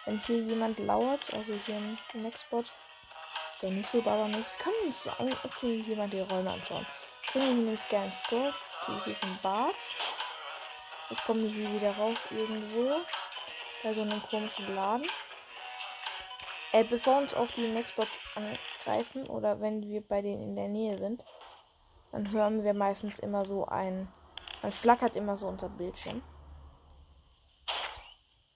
Wenn 0.04 0.20
hier 0.20 0.40
jemand 0.40 0.78
lauert, 0.80 1.32
also 1.32 1.54
hier 1.64 1.76
ein 1.76 1.98
Nextbot, 2.12 2.70
der 3.62 3.70
nicht 3.70 3.88
so 3.88 4.02
babamäßig, 4.02 4.58
kann 4.58 4.74
uns 4.84 5.08
eigentlich 5.08 5.86
jemand 5.86 6.12
die 6.12 6.20
Räume 6.20 6.50
anschauen. 6.50 6.86
Kriegen 7.26 7.46
hier 7.46 7.54
nämlich 7.54 7.88
gerne 7.88 8.12
Score. 8.12 8.54
Okay, 8.82 9.00
hier 9.04 9.12
ist 9.14 9.22
ein 9.22 9.38
Bad. 9.42 9.74
Kommen 11.26 11.42
wir 11.42 11.50
hier 11.50 11.72
wieder 11.72 11.96
raus 11.96 12.18
irgendwo. 12.30 12.96
Bei 13.82 13.94
so 13.94 14.02
einem 14.02 14.22
komischen 14.22 14.74
Laden. 14.74 15.08
Äh, 16.72 16.84
bevor 16.84 17.18
uns 17.18 17.34
auch 17.34 17.50
die 17.52 17.68
Nextbots 17.68 18.20
angreifen 18.34 19.26
oder 19.26 19.60
wenn 19.60 19.82
wir 19.88 20.00
bei 20.00 20.22
denen 20.22 20.42
in 20.42 20.56
der 20.56 20.68
Nähe 20.68 20.98
sind, 20.98 21.24
dann 22.12 22.30
hören 22.30 22.64
wir 22.64 22.74
meistens 22.74 23.18
immer 23.20 23.44
so 23.44 23.66
ein 23.66 24.08
dann 24.62 24.72
flackert 24.72 25.16
immer 25.16 25.36
so 25.36 25.46
unser 25.46 25.68
Bildschirm. 25.68 26.22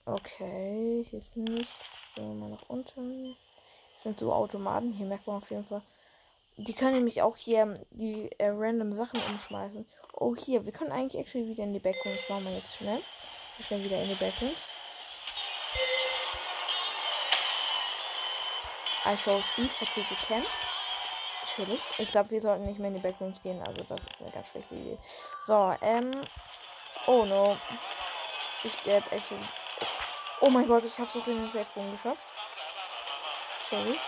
Okay, 0.05 1.07
hier 1.09 1.19
ist 1.19 1.37
nichts. 1.37 1.85
Gehen 2.15 2.29
wir 2.29 2.35
mal 2.35 2.51
nach 2.51 2.69
unten. 2.69 3.37
Das 3.95 4.03
sind 4.03 4.19
so 4.19 4.33
Automaten. 4.33 4.93
Hier 4.93 5.07
merkt 5.07 5.27
man 5.27 5.37
auf 5.37 5.51
jeden 5.51 5.65
Fall. 5.65 5.83
Die 6.57 6.75
können 6.75 6.95
nämlich 6.95 7.23
auch 7.23 7.37
hier 7.37 7.73
die 7.91 8.31
äh, 8.39 8.49
random 8.49 8.95
Sachen 8.95 9.21
umschmeißen. 9.31 9.87
Oh, 10.13 10.35
hier. 10.37 10.65
Wir 10.65 10.73
können 10.73 10.93
eigentlich 10.93 11.21
actually 11.21 11.49
wieder 11.49 11.65
in 11.65 11.73
die 11.73 11.79
Backrooms. 11.79 12.29
Machen 12.29 12.45
wir 12.45 12.55
jetzt 12.55 12.77
schnell. 12.77 13.01
Wir 13.57 13.65
stellen 13.65 13.85
wieder 13.85 14.01
in 14.01 14.09
die 14.09 14.15
Backrooms. 14.15 14.57
I 19.05 19.17
Show 19.17 19.41
Speed 19.43 19.71
hier 19.73 20.05
gekämpft 20.05 20.73
chillig. 21.55 21.81
Ich 21.99 22.11
glaube, 22.11 22.31
wir 22.31 22.41
sollten 22.41 22.65
nicht 22.65 22.79
mehr 22.79 22.89
in 22.89 22.95
die 22.95 23.01
Backrooms 23.01 23.43
gehen. 23.43 23.61
Also, 23.63 23.83
das 23.85 24.01
ist 24.01 24.21
eine 24.21 24.31
ganz 24.31 24.49
schlechte 24.49 24.75
Idee. 24.75 24.99
So, 25.47 25.75
ähm. 25.81 26.25
Oh 27.07 27.25
no. 27.25 27.57
Ich 28.65 28.73
sterbe 28.73 29.11
echt. 29.13 29.33
Oh 30.41 30.51
mein 30.51 30.67
Gott, 30.67 30.85
ich 30.85 30.99
habe 30.99 31.09
es 31.09 31.17
auch 31.17 31.27
in 31.27 31.41
den 31.41 31.51
Safe 31.51 31.67
Room 31.77 31.93
geschafft. 31.93 32.27
Sorry. 33.71 33.99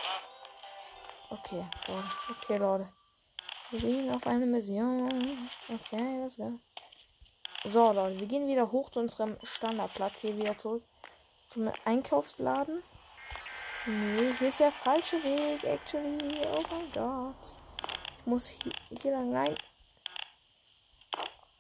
Okay, 1.31 1.65
Leute. 1.87 2.09
Okay, 2.31 2.57
Leute. 2.57 3.04
Wir 3.71 3.81
gehen 3.81 4.11
auf 4.13 4.27
eine 4.27 4.47
Mission. 4.47 5.49
Okay, 5.69 6.21
let's 6.23 6.37
go. 6.37 6.61
So, 7.65 7.93
Leute, 7.93 8.21
wir 8.21 8.27
gehen 8.27 8.47
wieder 8.47 8.71
hoch 8.71 8.91
zu 8.91 9.01
unserem 9.01 9.39
Standardplatz. 9.43 10.21
Hier 10.21 10.37
wieder 10.37 10.57
zurück 10.57 10.85
zum 11.49 11.73
Einkaufsladen. 11.85 12.83
Nee, 13.87 14.35
hier 14.39 14.49
ist 14.49 14.61
der 14.61 14.73
falsche 14.73 15.23
Weg, 15.23 15.65
actually. 15.65 16.47
Oh 16.47 16.63
mein 16.71 16.93
Gott. 16.93 17.57
Ich 18.21 18.27
muss 18.27 18.49
hier, 18.49 18.73
hier 19.01 19.13
lang 19.13 19.35
rein. 19.35 19.59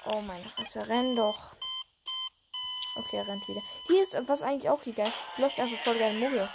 Oh 0.07 0.21
meine 0.21 0.45
Fresse, 0.45 0.87
renn 0.89 1.17
doch. 1.17 1.57
Okay, 2.97 3.17
er 3.17 3.27
rennt 3.27 3.49
wieder. 3.49 3.63
Hier 3.87 4.03
ist 4.03 4.17
was 4.29 4.43
eigentlich 4.43 4.69
auch 4.69 4.83
hier 4.83 4.93
geil. 4.93 5.13
Läuft 5.39 5.59
einfach 5.59 5.79
voll 5.83 5.99
geil 5.99 6.15
Mobil. 6.15 6.49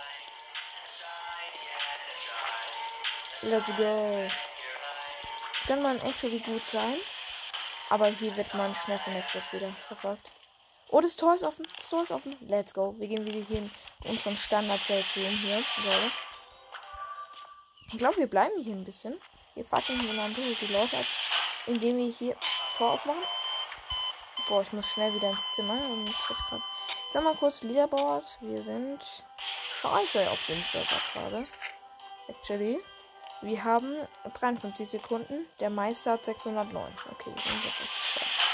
Let's 3.41 3.75
go. 3.77 4.27
Kann 5.69 5.83
man 5.83 5.99
actually 5.99 6.39
gut 6.39 6.65
sein. 6.65 6.95
Aber 7.91 8.07
hier 8.07 8.35
wird 8.35 8.51
man 8.55 8.73
schnell 8.73 8.97
von 8.97 9.13
Xbox 9.13 9.53
wieder 9.53 9.69
verfolgt. 9.87 10.31
Oh, 10.89 10.99
das 10.99 11.15
Tor 11.15 11.35
ist 11.35 11.43
offen. 11.43 11.67
Das 11.77 11.89
Tor 11.89 12.01
ist 12.01 12.11
offen. 12.11 12.35
Let's 12.41 12.73
go. 12.73 12.95
Wir 12.97 13.07
gehen 13.07 13.23
wieder 13.23 13.45
hier 13.45 13.59
in 13.59 13.71
unseren 14.05 14.35
standard 14.35 14.79
safe 14.79 15.19
room 15.19 15.29
hier. 15.29 15.57
So. 15.59 15.91
Ich 17.91 17.99
glaube, 17.99 18.17
wir 18.17 18.25
bleiben 18.25 18.59
hier 18.59 18.73
ein 18.73 18.83
bisschen. 18.83 19.21
Wir 19.53 19.63
fucken 19.63 19.99
hier 19.99 20.13
mal 20.13 20.31
die 20.31 20.73
Leute 20.73 20.97
ab, 20.97 21.05
indem 21.67 21.97
wir 21.97 22.11
hier 22.11 22.33
das 22.33 22.77
Tor 22.77 22.93
aufmachen. 22.93 23.21
Boah, 24.47 24.63
ich 24.63 24.73
muss 24.73 24.89
schnell 24.89 25.13
wieder 25.13 25.29
ins 25.29 25.51
Zimmer. 25.53 25.73
Und 25.73 26.07
ich. 26.07 26.15
Ich 27.13 27.21
mal 27.21 27.35
kurz 27.35 27.61
Leaderboard. 27.61 28.39
Wir 28.41 28.63
sind 28.63 29.05
scheiße 29.37 30.31
auf 30.31 30.45
dem 30.47 30.63
Server 30.63 30.99
gerade. 31.13 31.47
Actually. 32.27 32.79
Wir 33.41 33.63
haben 33.63 33.95
53 34.33 34.89
Sekunden. 34.89 35.45
Der 35.59 35.69
Meister 35.69 36.13
hat 36.13 36.25
609. 36.25 36.93
Okay, 37.11 37.31
wir 37.33 37.41
sind 37.41 37.63
scheiße. 37.63 38.49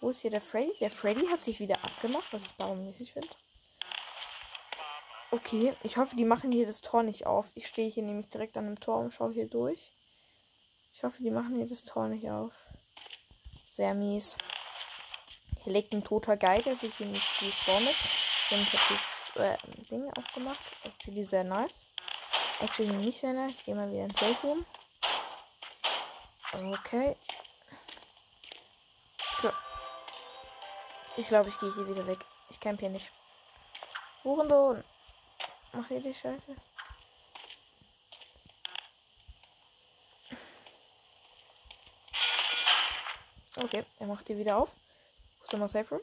Wo 0.00 0.10
ist 0.10 0.20
hier 0.20 0.30
der 0.30 0.40
Freddy? 0.40 0.72
Der 0.80 0.90
Freddy 0.90 1.26
hat 1.28 1.44
sich 1.44 1.60
wieder 1.60 1.76
abgemacht, 1.84 2.32
was 2.32 2.42
ich 2.42 2.52
baummäßig 2.54 3.12
finde. 3.12 3.28
Okay, 5.30 5.74
ich 5.84 5.98
hoffe, 5.98 6.16
die 6.16 6.24
machen 6.24 6.50
hier 6.50 6.66
das 6.66 6.80
Tor 6.80 7.04
nicht 7.04 7.26
auf. 7.26 7.46
Ich 7.54 7.68
stehe 7.68 7.88
hier 7.88 8.02
nämlich 8.02 8.28
direkt 8.28 8.56
an 8.56 8.66
dem 8.66 8.80
Tor 8.80 8.98
und 8.98 9.12
schaue 9.12 9.32
hier 9.32 9.46
durch. 9.46 9.92
Ich 10.92 11.04
hoffe, 11.04 11.22
die 11.22 11.30
machen 11.30 11.54
hier 11.54 11.68
das 11.68 11.84
Tor 11.84 12.08
nicht 12.08 12.28
auf. 12.28 12.52
Sehr 13.68 13.94
mies. 13.94 14.36
Hier 15.62 15.74
liegt 15.74 15.92
ein 15.92 16.02
toter 16.02 16.36
Guide, 16.36 16.64
der 16.64 16.76
sich 16.76 16.96
hier 16.96 17.06
nicht 17.06 17.38
gespawnt. 17.38 17.94
Und 18.50 18.62
ich 18.62 18.72
habe 18.72 18.94
jetzt 18.94 19.36
äh, 19.36 19.88
Dinge 19.90 20.10
aufgemacht. 20.16 20.76
Actually 20.82 21.22
sehr 21.22 21.44
nice. 21.44 21.86
Actually 22.60 22.92
nicht 22.92 23.22
nice. 23.22 23.52
Ich 23.52 23.64
gehe 23.64 23.74
mal 23.74 23.90
wieder 23.90 24.04
ins 24.04 24.20
Safe 24.20 24.46
Room. 24.46 24.66
Okay. 26.52 27.16
So. 29.40 29.50
Ich 31.16 31.28
glaube, 31.28 31.48
ich 31.48 31.58
gehe 31.58 31.74
hier 31.74 31.88
wieder 31.88 32.06
weg. 32.06 32.18
Ich 32.50 32.60
camp 32.60 32.80
hier 32.80 32.90
nicht. 32.90 33.10
Hurensohn. 34.24 34.84
Mach 35.72 35.88
hier 35.88 36.00
die 36.00 36.12
Scheiße. 36.12 36.54
Okay, 43.56 43.84
er 43.98 44.06
macht 44.06 44.28
die 44.28 44.36
wieder 44.36 44.56
auf. 44.56 44.70
Ist 45.42 45.52
nochmal 45.52 45.68
Safe 45.68 45.88
Room? 45.94 46.00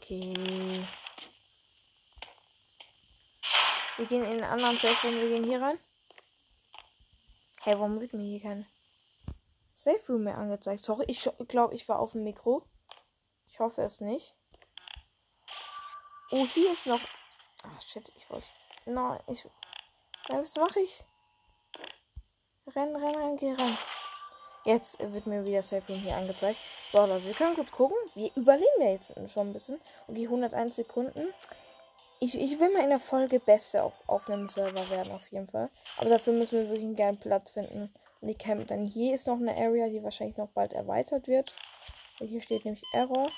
Okay. 0.00 0.82
Wir 3.98 4.06
gehen 4.06 4.24
in 4.24 4.34
den 4.34 4.44
anderen 4.44 4.78
Safe 4.78 5.08
Room. 5.08 5.20
Wir 5.20 5.28
gehen 5.28 5.42
hier 5.44 5.60
rein. 5.60 5.76
Hey, 7.62 7.74
warum 7.74 8.00
wird 8.00 8.12
mir 8.12 8.22
hier 8.22 8.40
kein 8.40 8.64
Safe 9.74 10.00
Room 10.08 10.22
mehr 10.22 10.38
angezeigt? 10.38 10.84
Sorry, 10.84 11.04
ich 11.08 11.28
glaube, 11.48 11.74
ich 11.74 11.88
war 11.88 11.98
auf 11.98 12.12
dem 12.12 12.22
Mikro. 12.22 12.62
Ich 13.48 13.58
hoffe 13.58 13.82
es 13.82 14.00
nicht. 14.00 14.36
Oh, 16.30 16.46
hier 16.46 16.70
ist 16.70 16.86
noch. 16.86 17.00
Ah, 17.64 17.80
shit, 17.84 18.08
ich 18.16 18.30
wollte. 18.30 18.46
Nein, 18.86 19.18
ich. 19.26 19.42
Ja, 20.28 20.38
was 20.38 20.54
mache 20.54 20.78
ich? 20.78 21.02
Renn, 22.76 22.94
renn, 22.94 23.16
renn, 23.16 23.36
geh 23.36 23.52
rein. 23.52 23.78
Jetzt 24.64 25.00
wird 25.00 25.26
mir 25.26 25.44
wieder 25.44 25.62
Safe 25.62 25.84
Room 25.88 25.98
hier 25.98 26.16
angezeigt. 26.16 26.60
So, 26.92 27.04
Leute, 27.04 27.24
wir 27.24 27.34
können 27.34 27.56
kurz 27.56 27.72
gucken. 27.72 27.96
Wir 28.14 28.30
überleben 28.36 28.80
ja 28.80 28.92
jetzt 28.92 29.12
schon 29.32 29.48
ein 29.48 29.52
bisschen. 29.52 29.80
Okay, 30.06 30.26
101 30.26 30.76
Sekunden. 30.76 31.34
Ich, 32.20 32.38
ich 32.38 32.58
will 32.58 32.72
mal 32.72 32.82
in 32.82 32.90
der 32.90 32.98
Folge 32.98 33.38
Beste 33.38 33.82
auf, 33.82 34.02
auf 34.08 34.28
einem 34.28 34.48
Server 34.48 34.90
werden, 34.90 35.12
auf 35.12 35.30
jeden 35.30 35.46
Fall. 35.46 35.70
Aber 35.98 36.10
dafür 36.10 36.32
müssen 36.32 36.58
wir 36.58 36.68
wirklich 36.68 36.84
einen 36.84 36.96
geilen 36.96 37.20
Platz 37.20 37.52
finden. 37.52 37.94
Und 38.20 38.28
ich 38.28 38.38
camp 38.38 38.66
dann 38.66 38.84
hier 38.84 39.14
ist 39.14 39.28
noch 39.28 39.36
eine 39.36 39.56
Area, 39.56 39.88
die 39.88 40.02
wahrscheinlich 40.02 40.36
noch 40.36 40.48
bald 40.48 40.72
erweitert 40.72 41.28
wird. 41.28 41.54
Hier 42.18 42.42
steht 42.42 42.64
nämlich 42.64 42.82
Error. 42.92 43.30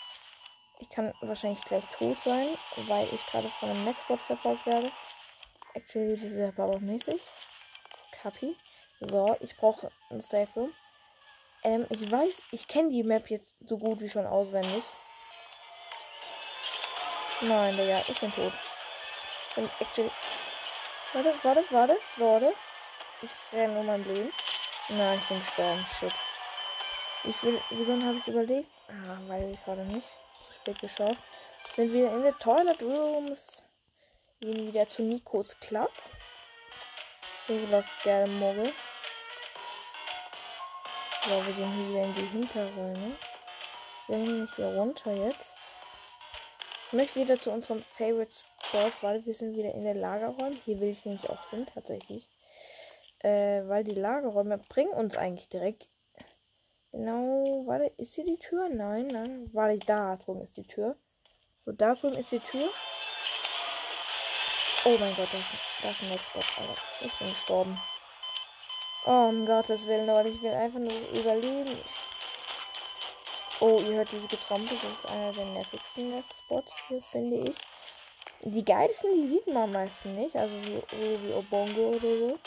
Ich 0.79 0.89
kann 0.89 1.13
wahrscheinlich 1.21 1.63
gleich 1.65 1.85
tot 1.91 2.19
sein, 2.23 2.47
weil 2.89 3.07
ich 3.13 3.25
gerade 3.27 3.49
von 3.49 3.69
einem 3.69 3.85
Nextbot 3.85 4.21
verfolgt 4.21 4.65
werde. 4.65 4.91
Actually, 5.75 6.19
das 6.19 6.33
ist 6.33 6.59
auch 6.59 6.81
mäßig. 6.81 7.21
Copy. 8.23 8.57
So, 9.01 9.37
ich 9.41 9.57
brauche 9.59 9.91
ein 10.09 10.23
Safe 10.23 10.49
Room. 10.57 10.73
Ähm, 11.65 11.87
ich 11.91 12.11
weiß, 12.11 12.43
ich 12.53 12.67
kenne 12.67 12.89
die 12.89 13.03
Map 13.03 13.29
jetzt 13.29 13.53
so 13.67 13.77
gut 13.77 14.01
wie 14.01 14.09
schon 14.09 14.27
auswendig. 14.27 14.83
Nein, 17.43 17.77
Digga, 17.77 18.03
ich 18.09 18.19
bin 18.19 18.33
tot. 18.33 18.53
Und 19.57 19.71
actually. 19.81 20.11
Warte, 21.13 21.35
warte, 21.43 21.65
warte, 21.71 21.99
warte. 22.17 22.55
Ich 23.23 23.31
renne 23.53 23.81
um 23.81 23.87
mein 23.87 24.05
Leben. 24.05 24.33
Nein, 24.89 25.19
ich 25.21 25.29
bin 25.29 25.41
gestorben. 25.41 25.87
Shit. 25.99 26.15
Wie 27.25 27.33
viele 27.33 27.61
Sekunden 27.71 28.07
habe 28.07 28.19
ich 28.19 28.29
überlegt? 28.29 28.69
Ah, 28.89 29.19
weiß 29.29 29.53
ich 29.53 29.65
gerade 29.65 29.85
nicht 29.85 30.09
spät 30.61 30.79
geschaut. 30.81 31.17
Sind 31.75 31.93
wir 31.93 32.11
in 32.13 32.23
den 32.23 32.39
Toilet 32.39 32.83
Rooms. 32.83 33.65
Gehen 34.41 34.69
wieder 34.69 34.89
zu 34.89 35.03
Nikos 35.03 35.59
Club. 35.61 35.91
Hier 37.47 37.67
läuft 37.69 38.05
der 38.05 38.27
Mogel. 38.27 38.73
So, 41.25 41.47
wir 41.47 41.53
gehen 41.53 41.73
hier 41.73 41.89
wieder 41.89 42.05
in 42.05 42.15
die 42.15 42.27
Hinterräume. 42.27 43.17
Wir 44.09 44.17
gehen 44.17 44.49
hier 44.57 44.67
runter 44.67 45.13
jetzt. 45.13 45.59
Ich 46.87 46.93
möchte 46.93 47.21
wieder 47.21 47.41
zu 47.41 47.51
unserem 47.51 47.83
Favorite 47.83 48.35
Spot, 48.71 48.91
weil 49.01 49.27
wir 49.27 49.35
sind 49.35 49.57
wieder 49.57 49.75
in 49.75 49.83
den 49.83 49.99
Lagerräumen. 49.99 50.61
Hier 50.65 50.79
will 50.81 50.91
ich 50.91 51.05
nämlich 51.05 51.29
auch 51.29 51.51
hin, 51.51 51.67
tatsächlich. 51.75 52.31
Äh, 53.19 53.67
weil 53.67 53.83
die 53.83 53.95
Lagerräume 53.95 54.59
bringen 54.59 54.93
uns 54.93 55.17
eigentlich 55.17 55.49
direkt 55.49 55.89
Genau, 56.93 57.63
warte, 57.67 57.93
ist 57.99 58.15
hier 58.15 58.25
die 58.25 58.39
Tür? 58.39 58.69
Nein, 58.69 59.07
nein. 59.07 59.49
Warte, 59.53 59.79
da 59.79 60.17
drüben 60.17 60.43
ist 60.43 60.57
die 60.57 60.67
Tür. 60.67 60.97
So, 61.65 61.71
da 61.71 61.95
drüben 61.95 62.17
ist 62.17 62.33
die 62.33 62.41
Tür. 62.41 62.69
Oh 64.85 64.97
mein 64.99 65.15
Gott, 65.15 65.29
das, 65.33 65.43
das 65.83 65.93
ist 65.93 66.03
ein 66.03 66.09
Nextbot, 66.09 66.45
Alter. 66.59 66.83
Ich 67.01 67.19
bin 67.19 67.29
gestorben. 67.29 67.81
Oh, 69.07 69.29
um 69.29 69.47
Gottes 69.47 69.87
Willen, 69.87 70.07
Leute, 70.07 70.31
ich 70.31 70.43
will 70.43 70.53
einfach 70.53 70.81
nur 70.81 70.93
überleben. 71.13 71.79
Oh, 73.61 73.79
ihr 73.87 73.97
hört 73.97 74.11
diese 74.11 74.27
Getrampel. 74.27 74.77
Das 74.83 74.99
ist 74.99 75.07
einer 75.07 75.33
der 75.33 75.45
nervigsten 75.45 76.11
Nextbots 76.11 76.75
hier, 76.89 77.03
finde 77.03 77.51
ich. 77.51 77.57
Die 78.43 78.65
geilsten, 78.65 79.13
die 79.13 79.29
sieht 79.29 79.47
man 79.49 79.71
meistens 79.71 80.13
nicht. 80.17 80.35
Also 80.35 80.55
wie, 80.63 81.23
wie 81.23 81.33
Obongo 81.35 81.91
oder 81.91 82.19
so. 82.19 82.39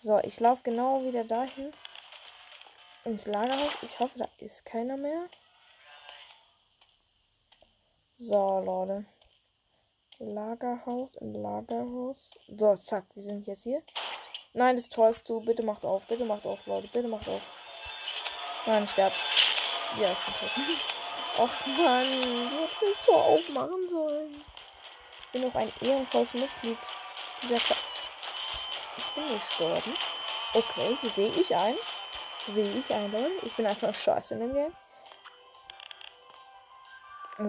So, 0.00 0.18
ich 0.22 0.38
laufe 0.40 0.62
genau 0.64 1.02
wieder 1.04 1.24
dahin. 1.24 1.72
Ins 3.04 3.26
Lagerhaus. 3.26 3.72
Ich 3.82 3.98
hoffe, 4.00 4.18
da 4.18 4.28
ist 4.38 4.64
keiner 4.64 4.96
mehr. 4.96 5.28
So, 8.18 8.60
Leute. 8.60 9.06
Lagerhaus, 10.18 11.10
im 11.20 11.32
Lagerhaus. 11.34 12.30
So, 12.48 12.74
zack, 12.76 13.04
wir 13.14 13.22
sind 13.22 13.46
jetzt 13.46 13.62
hier. 13.62 13.82
Nein, 14.52 14.76
das 14.76 14.88
Tor 14.88 15.08
ist 15.08 15.26
zu. 15.26 15.40
Bitte 15.40 15.62
macht 15.62 15.84
auf. 15.84 16.06
Bitte 16.06 16.24
macht 16.24 16.44
auf, 16.46 16.66
Leute. 16.66 16.88
Bitte 16.88 17.08
macht 17.08 17.28
auf. 17.28 17.42
Nein, 18.66 18.86
sterbt. 18.86 19.16
Ja, 20.00 20.12
ich 20.12 20.18
bin 20.18 20.34
tot. 20.34 20.93
Och 21.36 21.66
Mann, 21.78 22.06
du 22.50 22.60
hättest 22.60 22.98
das 22.98 23.06
Tor 23.06 23.24
aufmachen 23.24 23.88
sollen. 23.88 24.44
Ich 25.24 25.32
bin 25.32 25.42
noch 25.42 25.54
ein 25.54 25.72
ehrenvolles 25.80 26.32
Mitglied 26.34 26.78
dieser 27.42 27.58
Ver 27.58 27.76
bin 29.14 29.28
gestorben. 29.28 29.94
Okay, 30.54 30.96
sehe 31.08 31.28
ich 31.28 31.54
ein. 31.54 31.76
Sehe 32.48 32.78
ich 32.78 32.92
ein, 32.92 33.12
Leute. 33.12 33.30
Ich 33.42 33.54
bin 33.54 33.66
einfach 33.66 33.94
scheiße 33.94 34.34
in 34.34 34.40
dem 34.40 34.54
Game. 34.54 34.72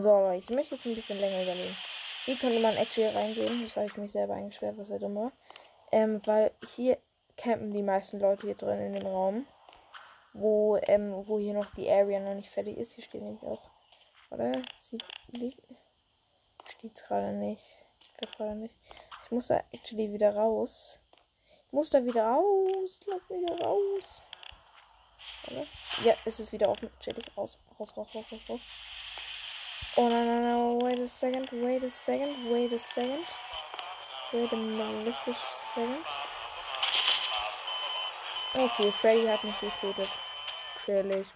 So, 0.02 0.32
ich 0.32 0.50
möchte 0.50 0.76
jetzt 0.76 0.86
ein 0.86 0.96
bisschen 0.96 1.20
länger 1.20 1.44
überlegen. 1.44 1.76
Hier 2.26 2.36
könnte 2.38 2.60
man 2.60 2.76
actually 2.78 3.16
reingehen. 3.16 3.64
Das 3.64 3.76
habe 3.76 3.88
ich 3.88 3.98
mich 3.98 4.12
selber 4.12 4.34
eingesperrt, 4.34 4.78
was 4.78 4.90
er 4.90 5.00
dumm 5.00 5.16
war. 5.16 5.32
Ähm, 5.92 6.22
weil 6.26 6.52
hier 6.76 6.98
campen 7.38 7.72
die 7.72 7.84
meisten 7.84 8.20
Leute 8.20 8.48
hier 8.48 8.56
drin 8.56 8.80
in 8.80 8.94
dem 8.94 9.06
Raum. 9.06 9.48
Wo, 10.34 10.78
ähm, 10.78 11.14
wo 11.28 11.40
hier 11.40 11.54
noch 11.54 11.74
die 11.76 11.90
Area 11.90 12.20
noch 12.20 12.34
nicht 12.34 12.50
fertig 12.50 12.78
ist. 12.78 12.94
Hier 12.94 13.04
steht 13.04 13.22
nämlich 13.22 13.44
auch. 13.44 13.75
Oder? 14.30 14.64
Sieht. 14.78 15.04
Steht's 16.68 17.04
gerade 17.04 17.34
nicht. 17.34 17.64
Ich 18.02 18.18
glaube 18.18 18.38
gerade 18.38 18.56
nicht. 18.56 18.76
Ich 19.26 19.32
muss 19.32 19.48
da 19.48 19.58
actually 19.72 20.12
wieder 20.12 20.36
raus. 20.36 21.00
Ich 21.68 21.74
muss 21.74 21.90
da 21.90 22.04
wieder 22.04 22.24
raus. 22.24 23.02
Lass 23.06 23.22
mich 23.30 23.42
wieder 23.42 23.60
raus. 23.60 24.24
Oder? 25.48 25.66
Ja, 26.04 26.16
es 26.26 26.40
ist 26.40 26.52
wieder 26.52 26.70
offen. 26.70 26.90
Chillig. 27.00 27.26
Raus, 27.38 27.58
raus, 27.80 27.96
raus, 27.98 28.08
raus, 28.14 28.26
raus, 28.32 28.50
raus. 28.50 28.62
Oh 29.98 30.10
nein, 30.10 30.26
nein, 30.26 30.42
nein. 30.42 30.82
Wait 30.82 31.00
a 31.02 31.08
second. 31.08 31.52
Wait 31.52 31.84
a 31.84 31.90
second. 31.90 32.52
Wait 32.52 32.74
a 32.74 32.78
second. 32.78 33.26
Wait 34.34 34.52
a 34.52 34.56
realistic 34.56 35.36
second. 35.74 36.06
Okay, 38.54 38.92
Freddy 38.92 39.28
hat 39.28 39.44
mich 39.44 39.60
getötet. 39.60 40.10
Chillig. 40.78 41.28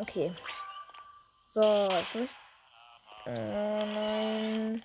Okay. 0.00 0.32
So, 1.52 1.88
ich 1.88 2.14
möchte. 2.14 2.34
Oh 3.26 3.84
nein. 3.84 4.84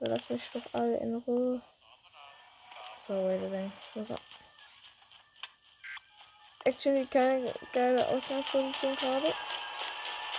Lass 0.00 0.28
mich 0.28 0.50
doch 0.50 0.62
alle 0.72 0.96
in 0.98 1.14
Ruhe. 1.16 1.62
So, 3.06 3.14
wait 3.14 3.42
a 3.42 3.48
second. 3.48 3.72
So. 4.06 4.16
Actually 6.64 7.06
keine 7.06 7.52
geile 7.72 8.06
Ausgangsposition 8.08 8.96
gerade. 8.96 9.32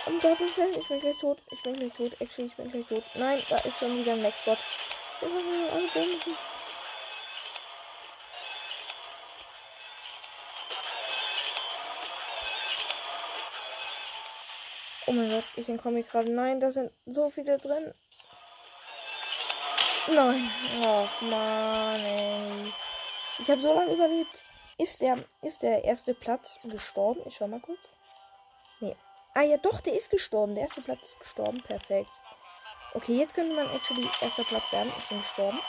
Um 0.06 0.20
Gottes 0.20 0.56
Willen, 0.58 0.78
ich 0.78 0.86
bin 0.86 1.00
gleich 1.00 1.16
tot. 1.18 1.42
Ich 1.50 1.62
bin 1.62 1.74
gleich 1.74 1.92
tot. 1.92 2.12
Actually, 2.20 2.48
ich 2.48 2.56
bin 2.56 2.70
gleich 2.70 2.86
tot. 2.86 3.04
Nein, 3.14 3.42
da 3.48 3.56
ist 3.58 3.78
schon 3.78 3.98
wieder 3.98 4.12
ein 4.12 4.22
Maxbot. 4.22 4.58
Wir 5.20 5.30
wollen 5.30 5.70
alle 5.70 5.88
bumsen. 5.88 6.36
Oh 15.06 15.12
mein 15.12 15.30
Gott, 15.30 15.44
ich 15.56 15.68
entkomme 15.68 16.02
gerade. 16.02 16.30
Nein, 16.30 16.60
da 16.60 16.70
sind 16.70 16.90
so 17.06 17.30
viele 17.30 17.58
drin. 17.58 17.92
Nein. 20.08 20.50
Och 20.82 21.22
man, 21.22 22.00
ey. 22.00 22.72
Ich 23.38 23.50
habe 23.50 23.60
so 23.60 23.74
lange 23.74 23.92
überlebt. 23.92 24.42
Ist 24.78 25.00
der, 25.00 25.18
ist 25.42 25.62
der 25.62 25.84
erste 25.84 26.14
Platz 26.14 26.58
gestorben? 26.64 27.22
Ich 27.26 27.36
schau 27.36 27.48
mal 27.48 27.60
kurz. 27.60 27.92
Nee. 28.80 28.96
Ah 29.34 29.42
ja, 29.42 29.56
doch, 29.56 29.80
der 29.80 29.94
ist 29.94 30.10
gestorben. 30.10 30.54
Der 30.54 30.64
erste 30.64 30.80
Platz 30.80 31.02
ist 31.02 31.20
gestorben. 31.20 31.62
Perfekt. 31.62 32.10
Okay, 32.94 33.16
jetzt 33.18 33.34
könnte 33.34 33.54
man 33.54 33.70
actually 33.74 34.08
erster 34.20 34.44
Platz 34.44 34.72
werden. 34.72 34.92
Ich 34.98 35.08
bin 35.08 35.18
gestorben. 35.18 35.60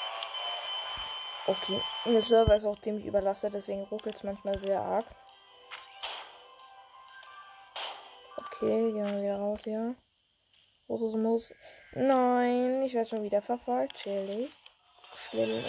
Okay. 1.48 1.82
Und 2.06 2.14
der 2.14 2.22
Server 2.22 2.56
ist 2.56 2.66
auch 2.66 2.80
ziemlich 2.80 3.06
überlastet, 3.06 3.54
deswegen 3.54 3.84
ruckelt 3.84 4.16
es 4.16 4.24
manchmal 4.24 4.58
sehr 4.58 4.82
arg. 4.82 5.06
Okay, 8.58 8.94
gehen 8.94 9.06
wir 9.06 9.22
wieder 9.22 9.38
raus 9.38 9.62
hier. 9.66 9.96
Muss 10.88 11.02
es 11.02 11.14
muss. 11.16 11.54
Nein, 11.94 12.84
ich 12.84 12.94
werde 12.94 13.10
schon 13.10 13.24
wieder 13.24 13.42
verfolgt. 13.42 13.96
Chillig. 13.96 14.50
Schlimm, 15.14 15.62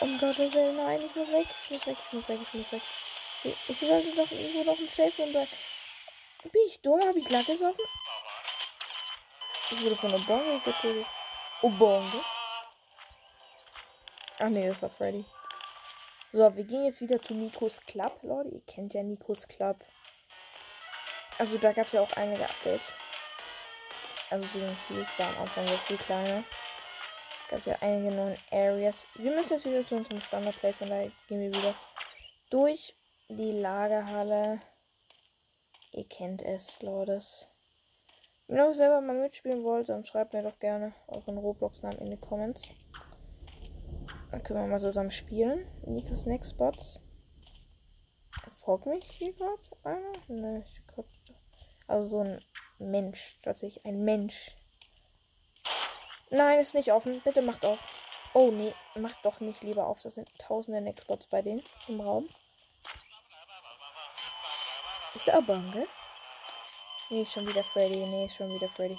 Um 0.00 0.18
Gottes 0.18 0.52
Willen, 0.52 0.76
nein, 0.76 1.02
ich 1.02 1.14
muss 1.14 1.28
weg. 1.28 1.46
Ich 1.64 1.70
muss 1.70 1.86
weg, 1.86 1.96
ich 2.06 2.12
muss 2.12 2.28
weg, 2.28 2.38
ich 2.42 2.54
muss 2.54 2.72
weg. 2.72 2.82
Ich, 3.44 3.78
sollte 3.78 4.16
doch 4.16 4.30
irgendwo 4.32 4.64
noch 4.64 4.78
ein 4.78 4.88
Safe 4.88 5.12
sein. 5.16 5.32
Bin 5.32 6.62
ich 6.66 6.80
dumm? 6.80 7.00
Habe 7.06 7.18
ich 7.20 7.30
Lack 7.30 7.46
gesoffen? 7.46 7.84
Ich 9.70 9.84
wurde 9.84 9.96
von 9.96 10.14
Obonge 10.14 10.60
getötet. 10.64 11.06
Obonge? 11.62 12.24
Ach 14.38 14.48
nee, 14.48 14.66
das 14.66 14.82
war 14.82 14.90
Freddy. 14.90 15.24
So, 16.32 16.56
wir 16.56 16.64
gehen 16.64 16.84
jetzt 16.84 17.00
wieder 17.00 17.22
zu 17.22 17.34
Nikos 17.34 17.80
Club, 17.82 18.18
Leute. 18.22 18.50
Ihr 18.50 18.62
kennt 18.66 18.92
ja 18.94 19.02
Nikos 19.04 19.46
Club. 19.46 19.84
Also 21.38 21.58
da 21.58 21.72
gab 21.72 21.86
es 21.86 21.92
ja 21.92 22.00
auch 22.00 22.12
einige 22.12 22.44
Updates. 22.44 22.92
Also 24.30 24.46
zu 24.46 24.58
Spiel, 24.84 25.00
es 25.00 25.18
war 25.18 25.28
am 25.28 25.42
Anfang 25.42 25.66
sehr 25.66 25.78
viel 25.78 25.96
kleiner. 25.98 26.44
Gab 27.48 27.64
ja 27.64 27.76
einige 27.80 28.14
neue 28.14 28.36
Areas. 28.50 29.06
Wir 29.14 29.32
müssen 29.32 29.52
jetzt 29.52 29.66
wieder 29.66 29.86
zu 29.86 29.96
unserem 29.96 30.20
Standard 30.20 30.58
Place, 30.58 30.78
von 30.78 30.88
daher 30.88 31.12
gehen 31.28 31.40
wir 31.40 31.54
wieder 31.54 31.74
durch 32.50 32.96
die 33.28 33.52
Lagerhalle. 33.52 34.60
Ihr 35.92 36.08
kennt 36.08 36.42
es, 36.42 36.82
Leute. 36.82 37.20
Wenn 38.48 38.58
ihr 38.58 38.66
auch 38.66 38.74
selber 38.74 39.00
mal 39.00 39.16
mitspielen 39.16 39.62
wollt, 39.62 39.88
dann 39.88 40.04
schreibt 40.04 40.32
mir 40.32 40.42
doch 40.42 40.58
gerne 40.58 40.92
euren 41.08 41.38
Roblox-Namen 41.38 41.98
in 41.98 42.10
die 42.10 42.16
Comments. 42.16 42.62
Dann 44.30 44.42
können 44.42 44.60
wir 44.60 44.66
mal 44.66 44.80
zusammen 44.80 45.10
spielen. 45.10 45.66
Nikos 45.84 46.26
Next 46.26 46.50
Spots. 46.52 47.00
Folgt 48.56 48.86
mich 48.86 49.04
hier 49.04 49.32
gerade 49.32 49.62
einer? 49.84 50.12
Ne, 50.28 50.64
ich 50.64 50.85
also 51.86 52.04
so 52.04 52.20
ein 52.20 52.40
Mensch. 52.78 53.38
Tatsächlich 53.42 53.84
ein 53.84 54.04
Mensch. 54.04 54.56
Nein, 56.30 56.58
ist 56.58 56.74
nicht 56.74 56.92
offen. 56.92 57.20
Bitte 57.22 57.42
macht 57.42 57.64
auf. 57.64 57.78
Oh 58.34 58.50
nee, 58.50 58.74
macht 58.94 59.24
doch 59.24 59.40
nicht 59.40 59.62
lieber 59.62 59.86
auf. 59.86 60.02
Das 60.02 60.14
sind 60.14 60.28
tausende 60.38 60.80
Nextbots 60.80 61.26
bei 61.26 61.42
denen 61.42 61.62
im 61.88 62.00
Raum. 62.00 62.28
Ist 65.14 65.26
der 65.26 65.38
Abange? 65.38 65.86
Nee, 67.08 67.22
ist 67.22 67.32
schon 67.32 67.46
wieder 67.46 67.64
Freddy. 67.64 68.04
Nee, 68.06 68.26
ist 68.26 68.36
schon 68.36 68.52
wieder 68.52 68.68
Freddy. 68.68 68.98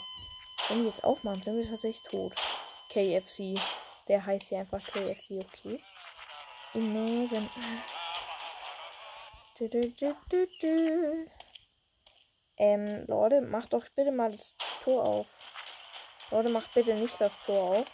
Wenn 0.69 0.81
die 0.81 0.87
jetzt 0.87 1.03
aufmachen, 1.03 1.43
sind 1.43 1.57
wir 1.57 1.69
tatsächlich 1.69 2.01
tot. 2.03 2.33
KFC. 2.89 3.59
Der 4.07 4.25
heißt 4.25 4.49
hier 4.49 4.59
einfach 4.59 4.83
KFC, 4.83 5.43
okay. 5.43 5.83
Imagine. 6.73 7.49
Du, 9.57 9.67
du, 9.67 9.81
du, 9.91 10.15
du, 10.29 10.47
du. 10.61 11.36
Ähm, 12.57 13.05
Leute, 13.07 13.41
macht 13.41 13.73
doch 13.73 13.85
bitte 13.95 14.11
mal 14.11 14.31
das 14.31 14.55
Tor 14.83 15.03
auf. 15.05 15.27
Leute, 16.31 16.49
macht 16.49 16.73
bitte 16.73 16.95
nicht 16.95 17.19
das 17.21 17.39
Tor 17.41 17.79
auf. 17.79 17.85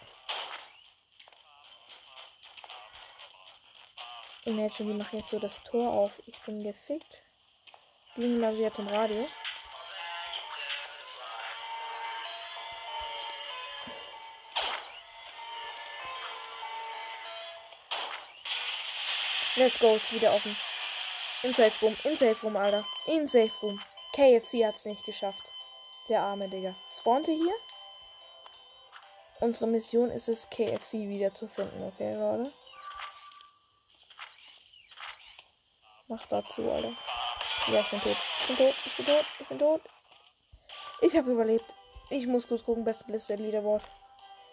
Imagine, 4.45 4.93
die 4.93 4.97
machen 4.97 5.19
jetzt 5.19 5.29
so 5.29 5.39
das 5.39 5.61
Tor 5.63 5.91
auf. 5.91 6.21
Ich 6.25 6.39
bin 6.41 6.63
gefickt. 6.63 7.23
Gehen 8.15 8.39
mal 8.39 8.55
wieder 8.57 8.73
zum 8.73 8.87
Radio. 8.87 9.27
Let's 19.55 19.77
go, 19.79 19.95
ist 19.95 20.11
wieder 20.13 20.33
offen. 20.33 20.55
In 21.43 21.53
Safe 21.53 21.85
Room, 21.85 21.95
in 22.05 22.17
Safe 22.17 22.41
Room, 22.41 22.57
Alter. 22.57 22.85
In 23.05 23.27
Safe 23.27 23.51
Room. 23.61 23.79
KFC 24.13 24.63
hat 24.63 24.75
es 24.75 24.85
nicht 24.85 25.03
geschafft. 25.05 25.43
Der 26.07 26.21
arme 26.21 26.47
Digga. 26.47 26.75
Spawnte 26.91 27.31
hier. 27.31 27.55
Unsere 29.39 29.65
Mission 29.67 30.11
ist 30.11 30.29
es, 30.29 30.47
KFC 30.49 31.09
wieder 31.09 31.33
zu 31.33 31.47
finden, 31.47 31.83
okay, 31.83 32.13
Leute? 32.13 32.53
Mach 36.07 36.25
dazu, 36.27 36.69
Alter. 36.69 36.93
Ja, 37.67 37.79
ich 37.79 37.89
bin 37.89 38.01
tot. 38.01 38.17
Ich 38.39 38.47
bin 38.47 38.57
tot, 38.57 38.75
ich 38.85 38.95
bin 38.97 39.05
tot, 39.05 39.25
ich 39.39 39.47
bin 39.47 39.59
tot. 39.59 39.81
Ich 41.01 41.17
habe 41.17 41.31
überlebt. 41.31 41.75
Ich 42.11 42.27
muss 42.27 42.47
kurz 42.47 42.63
gucken, 42.63 42.83
beste 42.83 43.11
Liste 43.11 43.35
Leaderboard. 43.35 43.83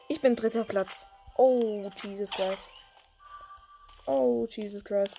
Ich 0.09 0.23
bin 0.23 0.35
dritter 0.35 0.65
Platz. 0.65 1.05
Oh, 1.37 1.91
Jesus 2.03 2.31
Christ. 2.31 2.65
Oh, 4.07 4.47
Jesus 4.49 4.83
Christ. 4.83 5.19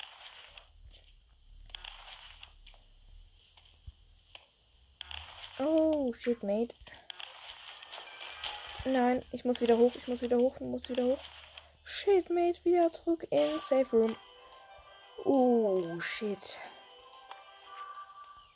Oh, 5.64 6.12
shit, 6.14 6.42
mate. 6.42 6.74
Nein, 8.86 9.24
ich 9.32 9.46
muss 9.46 9.62
wieder 9.62 9.78
hoch, 9.78 9.94
ich 9.96 10.08
muss 10.08 10.24
wieder 10.24 10.38
hoch, 10.38 10.56
ich 10.56 10.66
muss 10.66 10.90
wieder 10.90 11.04
hoch. 11.04 11.20
Shit, 11.84 12.32
mate, 12.32 12.66
wieder 12.66 12.92
zurück 12.92 13.28
in 13.30 13.60
Safe 13.60 13.96
Room. 13.96 14.18
Oh, 15.24 16.00
shit. 16.00 16.60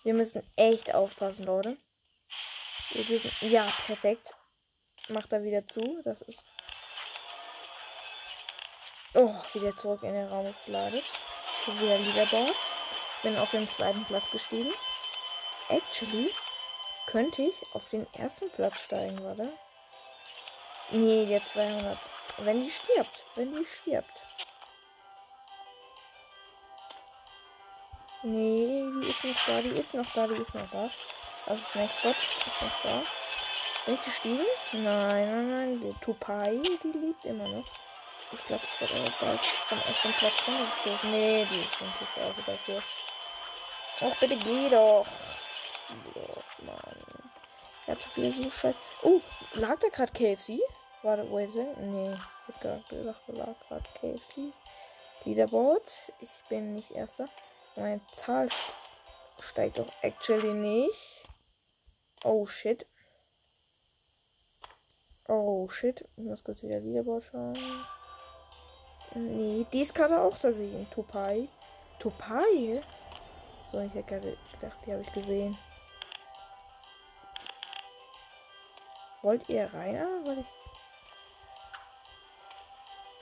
Wir 0.03 0.15
müssen 0.15 0.41
echt 0.55 0.95
aufpassen, 0.95 1.45
Leute. 1.45 1.77
Dürfen, 2.93 3.49
ja, 3.49 3.67
perfekt. 3.85 4.33
Macht 5.09 5.31
er 5.31 5.43
wieder 5.43 5.65
zu. 5.65 6.01
Das 6.03 6.23
ist. 6.23 6.43
Oh, 9.13 9.33
wieder 9.53 9.75
zurück 9.75 10.01
in 10.03 10.13
den 10.13 10.27
Raum 10.27 10.47
ist 10.47 10.67
ladet. 10.67 11.03
Wieder 11.67 11.99
Leaderboard. 11.99 12.55
Bin 13.21 13.37
auf 13.37 13.51
den 13.51 13.69
zweiten 13.69 14.05
Platz 14.05 14.29
gestiegen. 14.31 14.73
Actually, 15.69 16.31
könnte 17.15 17.43
ich 17.43 17.65
auf 17.71 17.87
den 17.87 18.05
ersten 18.13 18.49
Platz 18.49 18.81
steigen, 18.81 19.23
warte. 19.23 19.49
Nee, 20.91 21.25
der 21.25 21.45
200. 21.45 21.97
Wenn 22.39 22.61
die 22.61 22.69
stirbt. 22.69 23.23
Wenn 23.35 23.55
die 23.55 23.65
stirbt. 23.65 24.21
Nee, 28.21 28.83
die 29.01 29.07
ist 29.07 29.23
noch 29.23 29.45
da, 29.45 29.61
die 29.61 29.69
ist 29.69 29.93
noch 29.93 30.13
da, 30.13 30.27
die 30.27 30.41
ist 30.41 30.55
noch 30.55 30.69
da. 30.71 30.89
Das 31.45 31.61
ist 31.61 31.75
Next 31.77 32.03
Bot, 32.03 32.17
ist 32.17 32.61
noch 32.61 32.83
da. 32.83 33.01
Bin 33.85 33.95
ich 33.95 34.03
gestiegen? 34.03 34.45
Nein, 34.73 34.83
nein, 34.83 35.49
nein. 35.49 35.79
Die 35.79 35.93
Tupai, 36.01 36.59
die 36.83 36.97
lebt 36.97 37.23
immer 37.23 37.47
noch. 37.47 37.65
Ich 38.33 38.45
glaube, 38.45 38.63
ich 38.69 38.81
werde 38.81 38.93
aber 39.01 39.25
bald 39.25 39.45
vom 39.45 39.77
ersten 39.77 40.11
Platz 40.11 40.43
runtergestoßen. 40.45 41.11
Nee, 41.11 41.47
die 41.49 41.55
sind 41.55 41.97
sich 41.97 42.21
also 42.21 42.41
dafür. 42.45 42.83
Ach, 44.01 44.19
bitte 44.19 44.35
geh 44.35 44.67
doch. 44.67 45.05
Wieder 48.15 48.31
so 48.31 48.49
scheiße. 48.49 48.79
Oh, 49.03 49.21
lag 49.53 49.79
da 49.79 49.87
gerade 49.89 50.11
KFC? 50.11 50.59
Warte, 51.03 51.31
wait 51.31 51.49
a 51.49 51.51
second. 51.51 51.77
Nee, 51.91 52.13
ich 52.13 52.53
hab 52.53 52.61
gerade 52.61 52.83
gedacht, 52.89 53.21
da 53.27 53.33
lag 53.33 53.59
gerade 53.67 53.85
KFC. 53.99 54.53
Leaderboard. 55.23 56.13
Ich 56.19 56.43
bin 56.49 56.73
nicht 56.73 56.91
erster. 56.91 57.29
Meine 57.75 58.01
Zahl 58.13 58.49
steigt 59.39 59.79
doch 59.79 59.91
actually 60.01 60.53
nicht. 60.53 61.27
Oh 62.23 62.45
shit. 62.45 62.87
Oh 65.27 65.67
shit. 65.67 66.07
Ich 66.15 66.23
muss 66.23 66.43
kurz 66.43 66.63
wieder 66.63 66.79
Leaderboard 66.79 67.23
schauen. 67.23 67.57
Nee, 69.15 69.65
die 69.71 69.81
ist 69.81 69.93
gerade 69.93 70.19
auch 70.19 70.37
da 70.37 70.51
sehe 70.51 70.77
in 70.77 70.89
Tupai. 70.89 71.47
Tupai? 71.99 72.81
So, 73.71 73.79
ich 73.79 73.93
hätte 73.93 74.07
gerade 74.07 74.37
gedacht, 74.53 74.77
die 74.85 74.91
habe 74.91 75.01
ich 75.01 75.13
gesehen. 75.13 75.57
Wollt 79.25 79.49
ihr 79.49 79.73
rein? 79.73 79.97
Ah, 79.97 80.27
weil 80.27 80.37
ich. 80.37 80.45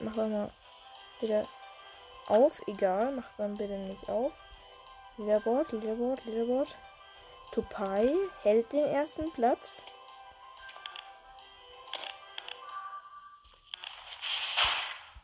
Mach 0.02 0.14
mal 0.18 0.52
wieder 1.22 1.48
auf. 2.28 2.62
Egal, 2.68 3.14
macht 3.14 3.40
dann 3.40 3.56
bitte 3.56 3.78
nicht 3.78 4.10
auf. 4.10 4.34
Leaderboard, 5.16 5.72
Leaderboard, 5.72 6.26
Leaderboard. 6.26 6.76
Tupai 7.54 8.14
hält 8.42 8.74
den 8.74 8.86
ersten 8.86 9.32
Platz. 9.32 9.82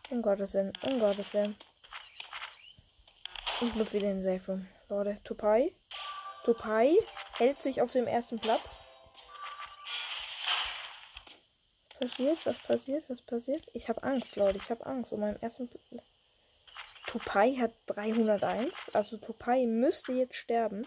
Um 0.10 0.22
Gottes 0.22 0.54
Willen, 0.54 0.72
um 0.84 0.98
Gottes 0.98 1.34
Willen. 1.34 1.58
Ich 3.60 3.76
muss 3.76 3.92
wieder 3.92 4.12
in 4.12 4.22
den 4.22 4.24
Safe 4.24 4.50
Room. 4.54 4.68
Leute, 4.88 5.22
Tupai. 5.26 5.74
Tupai 6.46 6.96
hält 7.34 7.62
sich 7.62 7.82
auf 7.82 7.92
dem 7.92 8.08
ersten 8.08 8.40
Platz. 8.40 8.86
Passiert, 12.00 12.46
was 12.46 12.60
passiert, 12.60 13.10
was 13.10 13.22
passiert? 13.22 13.68
Ich 13.74 13.90
habe 13.90 14.02
Angst, 14.04 14.38
Leute, 14.38 14.58
ich 14.58 14.70
habe 14.70 14.86
Angst 14.86 15.12
um 15.12 15.20
meinen 15.20 15.42
ersten. 15.42 15.70
Tupai 17.08 17.56
hat 17.56 17.74
301, 17.88 18.92
also 18.94 19.18
Tupai 19.18 19.66
müsste 19.66 20.14
jetzt 20.14 20.36
sterben. 20.36 20.84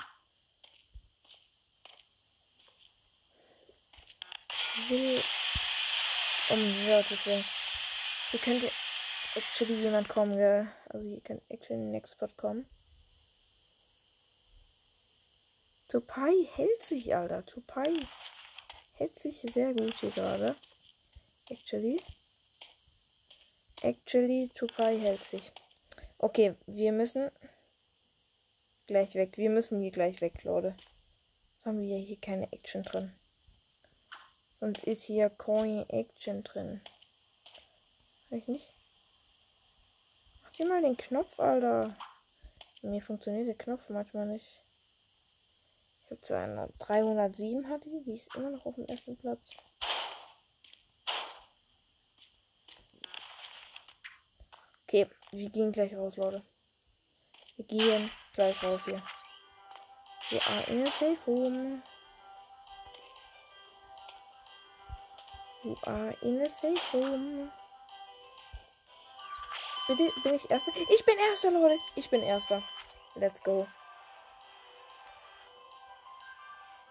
Will 4.88 5.20
um 6.48 6.86
Gottes 6.86 7.26
Willen. 7.26 7.44
Ihr 8.32 8.38
könnt 8.38 8.64
actually 9.34 9.82
jemand 9.82 10.08
kommen, 10.08 10.34
gell? 10.34 10.72
Also 10.88 11.08
hier 11.08 11.20
kann 11.20 11.42
actually 11.50 11.74
in 11.74 11.86
den 11.86 11.90
Next 11.90 12.14
Spot 12.14 12.28
kommen. 12.36 12.66
Tupai 15.88 16.32
hält 16.54 16.82
sich, 16.82 17.14
Alter. 17.14 17.44
Tupai 17.44 18.06
hält 18.94 19.18
sich 19.18 19.42
sehr 19.42 19.74
gut 19.74 19.94
hier 20.00 20.10
gerade. 20.10 20.56
Actually. 21.50 22.00
Actually, 23.82 24.50
Tupai 24.54 24.98
hält 24.98 25.22
sich. 25.22 25.52
Okay, 26.18 26.54
wir 26.66 26.92
müssen 26.92 27.30
gleich 28.86 29.14
weg. 29.14 29.36
Wir 29.36 29.50
müssen 29.50 29.80
hier 29.80 29.90
gleich 29.90 30.20
weg, 30.20 30.44
Leute. 30.44 30.76
Sonst 31.58 31.66
haben 31.66 31.82
wir 31.82 31.96
hier 31.96 32.20
keine 32.20 32.52
Action 32.52 32.82
drin. 32.82 33.12
Sonst 34.52 34.84
ist 34.84 35.04
hier 35.04 35.30
keine 35.30 35.88
Action 35.90 36.44
drin. 36.44 36.80
Vielleicht 38.28 38.48
nicht? 38.48 38.72
Zieh 40.52 40.64
mal 40.64 40.82
den 40.82 40.96
Knopf, 40.96 41.40
Alter. 41.40 41.96
Mir 42.82 43.00
funktioniert 43.00 43.48
der 43.48 43.54
Knopf 43.54 43.88
manchmal 43.88 44.26
nicht. 44.26 44.62
Ich 45.98 46.10
habe 46.10 46.20
zu 46.20 46.36
einer 46.36 46.68
307 46.78 47.68
hatte 47.68 47.88
die 48.04 48.12
ist 48.12 48.34
immer 48.36 48.50
noch 48.50 48.66
auf 48.66 48.74
dem 48.74 48.84
ersten 48.84 49.16
Platz. 49.16 49.56
Okay, 54.92 55.08
wir 55.30 55.48
gehen 55.48 55.72
gleich 55.72 55.96
raus, 55.96 56.18
Leute. 56.18 56.42
Wir 57.56 57.64
gehen 57.64 58.10
gleich 58.34 58.62
raus 58.62 58.84
hier. 58.84 59.02
Wir 60.28 60.46
are 60.48 60.62
in 60.64 60.82
a 60.82 60.90
safe 60.90 61.16
room. 61.26 61.82
You 65.64 65.76
are 65.86 66.14
in 66.20 66.42
a 66.42 66.46
safe 66.46 66.76
room. 66.92 67.50
Bitte, 69.88 70.10
bin 70.24 70.34
ich 70.34 70.50
Erster? 70.50 70.72
Ich 70.90 71.04
bin 71.06 71.16
Erster, 71.16 71.50
Leute. 71.50 71.78
Ich 71.94 72.10
bin 72.10 72.22
Erster. 72.22 72.62
Let's 73.14 73.42
go. 73.42 73.66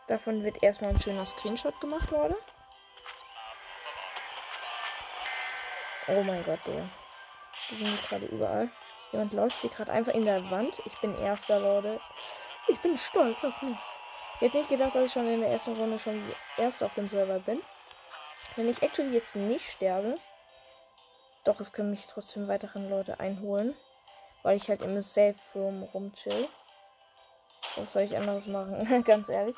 Davon 0.08 0.44
wird 0.44 0.64
erstmal 0.64 0.90
ein 0.90 1.02
schöner 1.02 1.26
Screenshot 1.26 1.80
gemacht, 1.80 2.10
Leute. 2.10 2.36
Oh 6.08 6.24
mein 6.24 6.44
Gott, 6.44 6.66
der. 6.66 6.90
Die 7.72 7.76
sind 7.76 8.10
gerade 8.10 8.26
überall. 8.26 8.70
Jemand 9.12 9.34
läuft 9.34 9.62
hier 9.62 9.70
gerade 9.70 9.92
einfach 9.92 10.14
in 10.14 10.26
der 10.26 10.52
Wand. 10.52 10.82
Ich 10.86 10.98
bin 11.00 11.18
Erster, 11.18 11.60
Leute. 11.60 12.00
Ich 12.68 12.80
bin 12.80 12.98
stolz 12.98 13.44
auf 13.44 13.62
mich. 13.62 13.78
Ich 14.36 14.42
hätte 14.42 14.58
nicht 14.58 14.70
gedacht, 14.70 14.96
dass 14.96 15.06
ich 15.06 15.14
schon 15.14 15.28
in 15.28 15.42
der 15.42 15.50
ersten 15.50 15.76
Runde 15.76 16.00
schon 16.00 16.22
Erster 16.58 16.86
auf 16.86 16.94
dem 16.94 17.10
Server 17.10 17.40
bin. 17.40 17.62
Wenn 18.56 18.70
ich 18.70 18.82
actually 18.82 19.14
jetzt 19.14 19.36
nicht 19.36 19.70
sterbe, 19.70 20.18
doch, 21.44 21.60
es 21.60 21.72
können 21.72 21.92
mich 21.92 22.08
trotzdem 22.08 22.48
weiteren 22.48 22.90
Leute 22.90 23.20
einholen. 23.20 23.76
Weil 24.44 24.58
ich 24.58 24.70
halt 24.70 24.82
im 24.82 25.00
Safe 25.02 25.36
Room 25.56 25.84
rumchill. 25.84 26.50
Was 27.76 27.94
soll 27.94 28.04
ich 28.04 28.18
anderes 28.18 28.48
machen? 28.48 29.04
Ganz 29.06 29.30
ehrlich. 29.30 29.56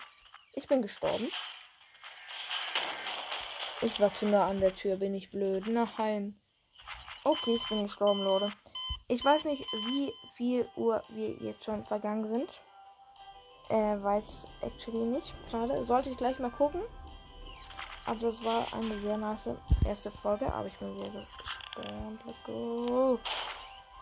Ich 0.54 0.68
bin 0.68 0.82
gestorben. 0.82 1.32
Ich 3.82 4.00
war 4.00 4.14
zu 4.14 4.28
nah 4.28 4.48
an 4.48 4.60
der 4.60 4.76
Tür, 4.76 4.98
bin 4.98 5.14
ich 5.14 5.32
blöd. 5.32 5.68
Nein. 5.68 6.40
Okay, 7.26 7.56
ich 7.56 7.68
bin 7.70 7.84
gestorben, 7.84 8.22
Leute. 8.22 8.52
Ich 9.08 9.24
weiß 9.24 9.46
nicht, 9.46 9.66
wie 9.86 10.14
viel 10.36 10.70
Uhr 10.76 11.02
wir 11.08 11.30
jetzt 11.42 11.64
schon 11.64 11.86
vergangen 11.86 12.28
sind. 12.28 12.62
Äh, 13.70 14.04
weiß 14.04 14.46
actually 14.60 15.06
nicht 15.06 15.34
gerade. 15.50 15.86
Sollte 15.86 16.10
ich 16.10 16.18
gleich 16.18 16.38
mal 16.40 16.52
gucken. 16.52 16.82
Aber 18.06 18.20
das 18.20 18.44
war 18.44 18.66
eine 18.74 18.98
sehr 18.98 19.16
nice 19.16 19.50
erste 19.86 20.12
Folge. 20.12 20.54
Aber 20.54 20.68
ich 20.68 20.78
bin 20.80 20.98
wieder 20.98 21.12
gespannt. 21.12 22.20
Let's 22.26 22.44
go. 22.44 23.18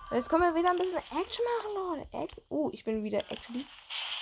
Jetzt 0.09 0.27
können 0.27 0.41
wir 0.41 0.59
wieder 0.59 0.71
ein 0.71 0.79
bisschen 0.79 0.97
Action 0.97 1.45
machen, 1.57 1.75
Leute. 1.75 2.07
Action. 2.17 2.43
Oh, 2.49 2.69
ich 2.73 2.83
bin 2.83 3.03
wieder 3.03 3.19
actually 3.29 3.67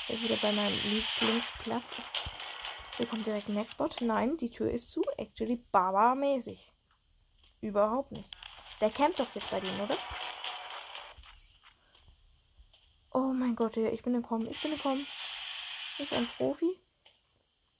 wieder 0.09 0.35
bei 0.41 0.51
meinem 0.51 0.77
Lieblingsplatz. 0.83 1.95
Hier 2.97 3.05
kommt 3.05 3.25
direkt 3.25 3.47
ein 3.47 3.53
Next 3.53 3.75
Spot. 3.75 3.89
Nein, 4.01 4.35
die 4.35 4.49
Tür 4.49 4.69
ist 4.69 4.91
zu. 4.91 5.01
Actually 5.15 5.55
Baba-mäßig. 5.71 6.73
Überhaupt 7.61 8.11
nicht. 8.11 8.29
Der 8.81 8.89
campt 8.89 9.19
doch 9.19 9.33
jetzt 9.35 9.51
bei 9.51 9.59
denen, 9.59 9.81
oder? 9.81 9.97
Oh 13.11 13.33
mein 13.33 13.55
Gott, 13.55 13.75
ich 13.77 14.01
bin 14.03 14.13
gekommen. 14.13 14.47
Ich 14.47 14.61
bin 14.61 14.71
gekommen. 14.71 15.05
Ich 15.97 16.13
ein 16.13 16.27
Profi. 16.37 16.79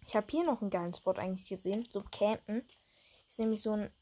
Ich 0.05 0.15
habe 0.15 0.27
hier 0.29 0.43
noch 0.43 0.61
einen 0.61 0.71
geilen 0.71 0.93
Spot 0.93 1.11
eigentlich 1.11 1.47
gesehen. 1.47 1.87
So 1.91 2.03
campen. 2.03 2.67
Ist 3.27 3.39
nämlich 3.39 3.61
so 3.61 3.73
ein 3.73 3.93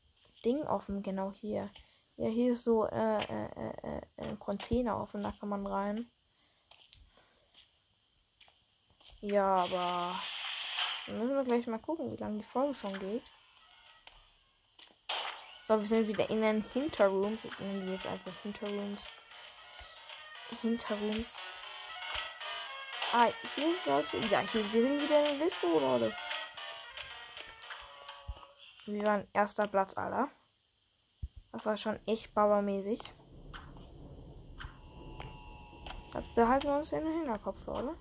Ding 0.43 0.61
offen, 0.63 1.03
genau 1.03 1.31
hier. 1.31 1.69
Ja, 2.15 2.29
hier 2.29 2.53
ist 2.53 2.63
so 2.63 2.87
äh, 2.87 3.23
äh, 3.23 3.45
äh, 3.45 3.73
äh 3.83 4.01
ein 4.17 4.39
Container 4.39 4.99
offen, 4.99 5.21
da 5.21 5.31
kann 5.31 5.49
man 5.49 5.67
rein. 5.67 6.09
Ja, 9.21 9.63
aber 9.65 10.15
müssen 11.07 11.35
wir 11.35 11.43
gleich 11.43 11.67
mal 11.67 11.77
gucken, 11.79 12.11
wie 12.11 12.17
lange 12.17 12.37
die 12.37 12.43
Folge 12.43 12.73
schon 12.73 12.97
geht. 12.99 13.23
So, 15.67 15.77
wir 15.77 15.85
sind 15.85 16.07
wieder 16.07 16.29
in 16.29 16.41
den 16.41 16.63
Hinterrooms. 16.71 17.43
Ich 17.43 17.59
nenne 17.59 17.81
die 17.81 17.91
jetzt 17.91 18.07
einfach 18.07 18.31
Hinterrooms. 18.41 19.11
Hinterrooms. 20.61 21.41
Ah, 23.11 23.27
hier 23.53 23.75
sollte. 23.75 24.17
Ja, 24.29 24.39
hier, 24.39 24.71
wir 24.71 24.81
sind 24.81 25.01
wieder 25.01 25.29
in 25.29 25.37
der 25.37 25.45
Disco, 25.45 25.67
Leute. 25.77 26.15
Wir 28.85 29.03
waren 29.03 29.27
erster 29.33 29.67
Platz, 29.67 29.97
Alter. 29.97 30.29
Das 31.51 31.65
war 31.65 31.75
schon 31.75 31.99
echt 32.07 32.33
bauermäßig. 32.33 33.01
Das 36.13 36.33
behalten 36.33 36.67
wir 36.67 36.77
uns 36.77 36.93
in 36.93 37.03
den 37.03 37.13
Hinterkopf, 37.13 37.65
Leute. 37.65 37.97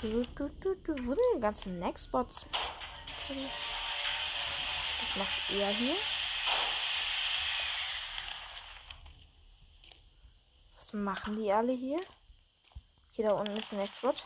Du, 0.00 0.22
du, 0.22 0.48
du, 0.60 0.76
du. 0.76 0.92
Wo 1.06 1.12
sind 1.12 1.24
die 1.34 1.40
ganzen 1.40 1.80
Next-Spots? 1.80 2.46
Was 5.00 5.16
macht 5.16 5.50
er 5.58 5.70
hier? 5.70 5.96
Machen 10.96 11.36
die 11.36 11.52
alle 11.52 11.72
hier? 11.72 12.00
Okay, 13.12 13.22
da 13.22 13.32
unten 13.32 13.56
ist 13.56 13.72
ein 13.72 13.80
Export. 13.80 14.24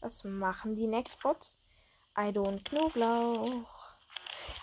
Was 0.00 0.24
machen 0.24 0.74
die 0.74 0.86
Nextbots? 0.86 1.58
I 2.16 2.30
don't 2.30 2.64
Knoblauch. 2.64 3.96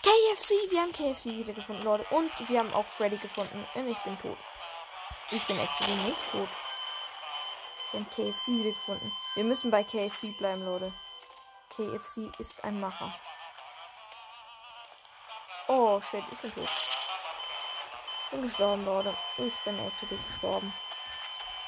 KFC, 0.02 0.70
wir 0.70 0.80
haben 0.80 0.92
KFC 0.92 1.26
wiedergefunden, 1.36 1.84
Leute. 1.84 2.06
Und 2.10 2.30
wir 2.48 2.58
haben 2.58 2.72
auch 2.72 2.86
Freddy 2.86 3.16
gefunden. 3.16 3.66
Und 3.74 3.88
ich 3.88 3.98
bin 3.98 4.18
tot. 4.18 4.38
Ich 5.30 5.44
bin 5.46 5.58
actually 5.58 5.96
nicht 6.04 6.30
tot. 6.30 6.48
Wir 7.90 8.00
haben 8.00 8.10
KFC 8.10 8.48
wiedergefunden. 8.48 9.12
Wir 9.34 9.44
müssen 9.44 9.70
bei 9.70 9.84
KFC 9.84 10.36
bleiben, 10.38 10.64
Leute. 10.64 10.92
KFC 11.70 12.30
ist 12.38 12.64
ein 12.64 12.80
Macher. 12.80 13.12
Oh 15.68 16.00
shit, 16.00 16.22
ich 16.30 16.38
bin 16.38 16.52
tot. 16.52 16.64
Ich 16.64 18.30
bin 18.30 18.42
gestorben, 18.42 18.84
Leute. 18.84 19.14
Ich 19.36 19.54
bin 19.64 19.78
actually 19.80 20.16
gestorben. 20.26 20.72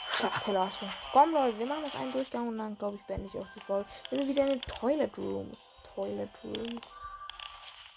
Starke 0.06 0.52
Leistung. 0.52 0.90
Komm, 1.12 1.32
Leute, 1.32 1.58
wir 1.58 1.66
machen 1.66 1.82
noch 1.82 1.94
einen 1.94 2.12
Durchgang 2.12 2.48
und 2.48 2.58
dann, 2.58 2.78
glaube 2.78 2.96
ich, 2.96 3.02
beende 3.06 3.26
ich 3.26 3.36
auch 3.36 3.46
die 3.56 3.60
Folge. 3.60 3.88
Wir 4.10 4.18
sind 4.18 4.28
wieder 4.28 4.42
in 4.44 4.48
den 4.50 4.62
Toilet 4.62 5.18
Rooms. 5.18 5.72
Toilet 5.94 6.30
Rooms. 6.44 6.86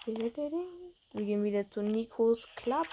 Wir 0.06 1.26
gehen 1.26 1.44
wieder 1.44 1.70
zu 1.70 1.84
Nikos 1.84 2.48
Club. 2.56 2.88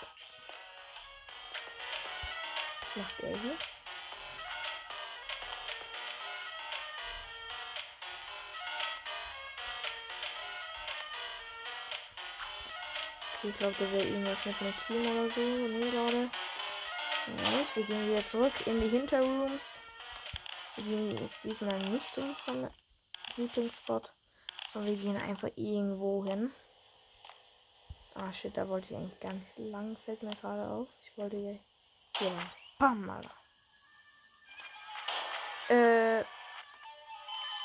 Was 2.81 2.97
macht 2.97 3.21
er 3.21 3.29
hier? 3.29 3.57
Ich 13.43 13.57
glaube, 13.57 13.75
der 13.79 13.93
will 13.93 14.07
irgendwas 14.07 14.45
mit 14.45 14.61
einem 14.61 14.75
Team 14.87 15.07
oder 15.07 15.31
so. 15.31 15.41
Nee, 15.41 15.91
Leute. 15.91 16.31
Nicht. 17.27 17.77
Wir 17.77 17.85
gehen 17.85 18.11
wieder 18.11 18.27
zurück 18.27 18.53
in 18.67 18.81
die 18.81 18.89
Hinterrooms. 18.89 19.81
Wir 20.77 20.85
gehen 20.85 21.19
jetzt 21.19 21.45
diesmal 21.45 21.79
nicht 21.91 22.13
zu 22.13 22.23
unserem 22.23 22.71
Lieblingsspot, 23.37 24.13
sondern 24.73 24.97
wir 24.97 25.03
gehen 25.03 25.17
einfach 25.17 25.51
irgendwo 25.57 26.25
hin. 26.25 26.53
Ah 28.15 28.33
shit, 28.33 28.57
da 28.57 28.69
wollte 28.69 28.89
ich 28.91 28.97
eigentlich 28.97 29.21
gar 29.21 29.33
nicht 29.33 29.59
lang, 29.59 29.97
fällt 30.05 30.23
mir 30.23 30.35
gerade 30.37 30.69
auf. 30.69 30.89
Ich 31.03 31.17
wollte 31.17 31.37
hier, 31.37 31.59
hier 32.17 32.31
lang. 32.31 32.51
Bam, 32.79 33.11
Alter. 33.11 33.35
Äh, 35.69 36.25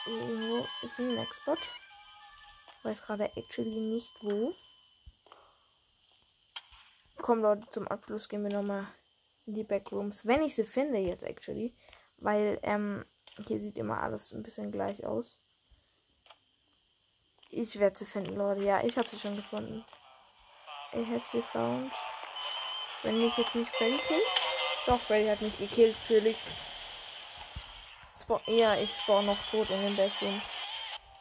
irgendwo 0.05 0.67
ist 0.81 0.99
ein 0.99 1.15
Next 1.15 1.41
Spot. 1.41 1.57
Weiß 2.83 3.01
gerade 3.01 3.31
actually 3.37 3.79
nicht 3.79 4.13
wo. 4.21 4.53
Komm 7.23 7.41
Leute, 7.41 7.65
zum 7.69 7.87
Abschluss 7.87 8.27
gehen 8.27 8.43
wir 8.43 8.51
nochmal 8.51 8.85
in 9.45 9.53
die 9.53 9.63
Backrooms. 9.63 10.25
Wenn 10.25 10.41
ich 10.41 10.55
sie 10.55 10.65
finde 10.65 10.97
jetzt 10.97 11.23
actually. 11.23 11.73
Weil, 12.17 12.59
ähm, 12.63 13.05
hier 13.47 13.59
sieht 13.59 13.77
immer 13.77 14.03
alles 14.03 14.33
ein 14.33 14.43
bisschen 14.43 14.73
gleich 14.73 15.05
aus. 15.05 15.41
Ich 17.49 17.79
werde 17.79 17.97
sie 17.97 18.03
finden, 18.03 18.35
Leute. 18.35 18.63
Ja, 18.63 18.83
ich 18.83 18.97
habe 18.97 19.07
sie 19.07 19.17
schon 19.17 19.37
gefunden. 19.37 19.85
Ich 20.91 21.07
have 21.07 21.21
sie 21.21 21.41
found. 21.41 21.93
Wenn 23.03 23.17
mich 23.17 23.37
jetzt 23.37 23.55
nicht 23.55 23.73
Freddy 23.73 23.99
killt. 23.99 24.21
Doch, 24.85 24.99
Freddy 24.99 25.29
hat 25.29 25.41
mich 25.41 25.57
gekillt. 25.57 25.95
Spawn 28.19 28.41
ja, 28.47 28.75
ich 28.75 28.93
spawn 28.97 29.27
noch 29.27 29.41
tot 29.47 29.69
in 29.69 29.81
den 29.81 29.95
Backrooms. 29.95 30.51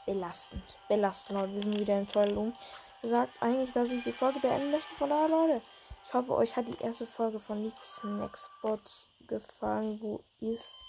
Belastend. 0.04 0.76
Belastend, 0.88 1.38
Leute. 1.38 1.54
Wir 1.54 1.62
sind 1.62 1.78
wieder 1.78 1.96
in 1.96 2.08
Toilet 2.08 2.54
Gesagt 3.02 3.40
eigentlich, 3.40 3.72
dass 3.72 3.90
ich 3.90 4.02
die 4.02 4.12
Folge 4.12 4.40
beenden 4.40 4.72
möchte. 4.72 4.92
Von 4.96 5.08
daher, 5.08 5.28
Leute. 5.28 5.62
Ich 6.04 6.14
hoffe, 6.14 6.34
euch 6.34 6.56
hat 6.56 6.68
die 6.68 6.82
erste 6.82 7.06
Folge 7.06 7.40
von 7.40 7.62
Nikos 7.62 7.96
Snackspots 7.96 9.08
gefallen. 9.26 9.98
Wo 10.00 10.24
ist 10.40 10.84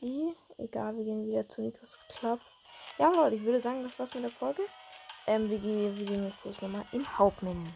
die? 0.00 0.34
Egal, 0.58 0.96
wir 0.96 1.04
gehen 1.04 1.26
wieder 1.26 1.48
zu 1.48 1.62
Nikos 1.62 1.98
Club. 2.08 2.40
Ja, 2.98 3.08
Leute, 3.08 3.36
ich 3.36 3.42
würde 3.42 3.60
sagen, 3.60 3.82
das 3.82 3.98
war's 3.98 4.14
mit 4.14 4.22
der 4.22 4.30
Folge. 4.30 4.62
Ähm, 5.26 5.50
wir, 5.50 5.58
gehen, 5.58 5.96
wir 5.96 6.06
sehen 6.06 6.24
uns 6.24 6.38
kurz 6.40 6.62
nochmal 6.62 6.84
im 6.92 7.18
Hauptmenü. 7.18 7.68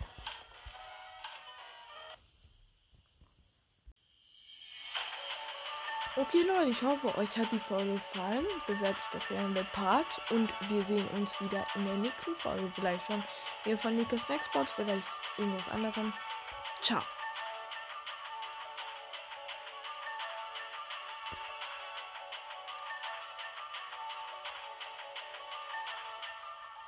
Okay 6.20 6.42
Leute, 6.42 6.70
ich 6.70 6.82
hoffe, 6.82 7.16
euch 7.16 7.34
hat 7.38 7.50
die 7.50 7.58
Folge 7.58 7.92
gefallen. 7.92 8.44
Bewertet 8.66 9.02
doch 9.10 9.26
gerne 9.28 9.54
den 9.54 9.66
Part 9.72 10.20
und 10.28 10.52
wir 10.68 10.84
sehen 10.84 11.08
uns 11.16 11.40
wieder 11.40 11.64
in 11.74 11.86
der 11.86 11.94
nächsten 11.94 12.34
Folge. 12.34 12.70
Vielleicht 12.74 13.06
schon 13.06 13.24
wieder 13.64 13.78
von 13.78 13.96
Nikos 13.96 14.20
Snackspots, 14.22 14.72
vielleicht 14.72 15.08
irgendwas 15.38 15.70
anderem. 15.70 16.12
Ciao. 16.82 17.00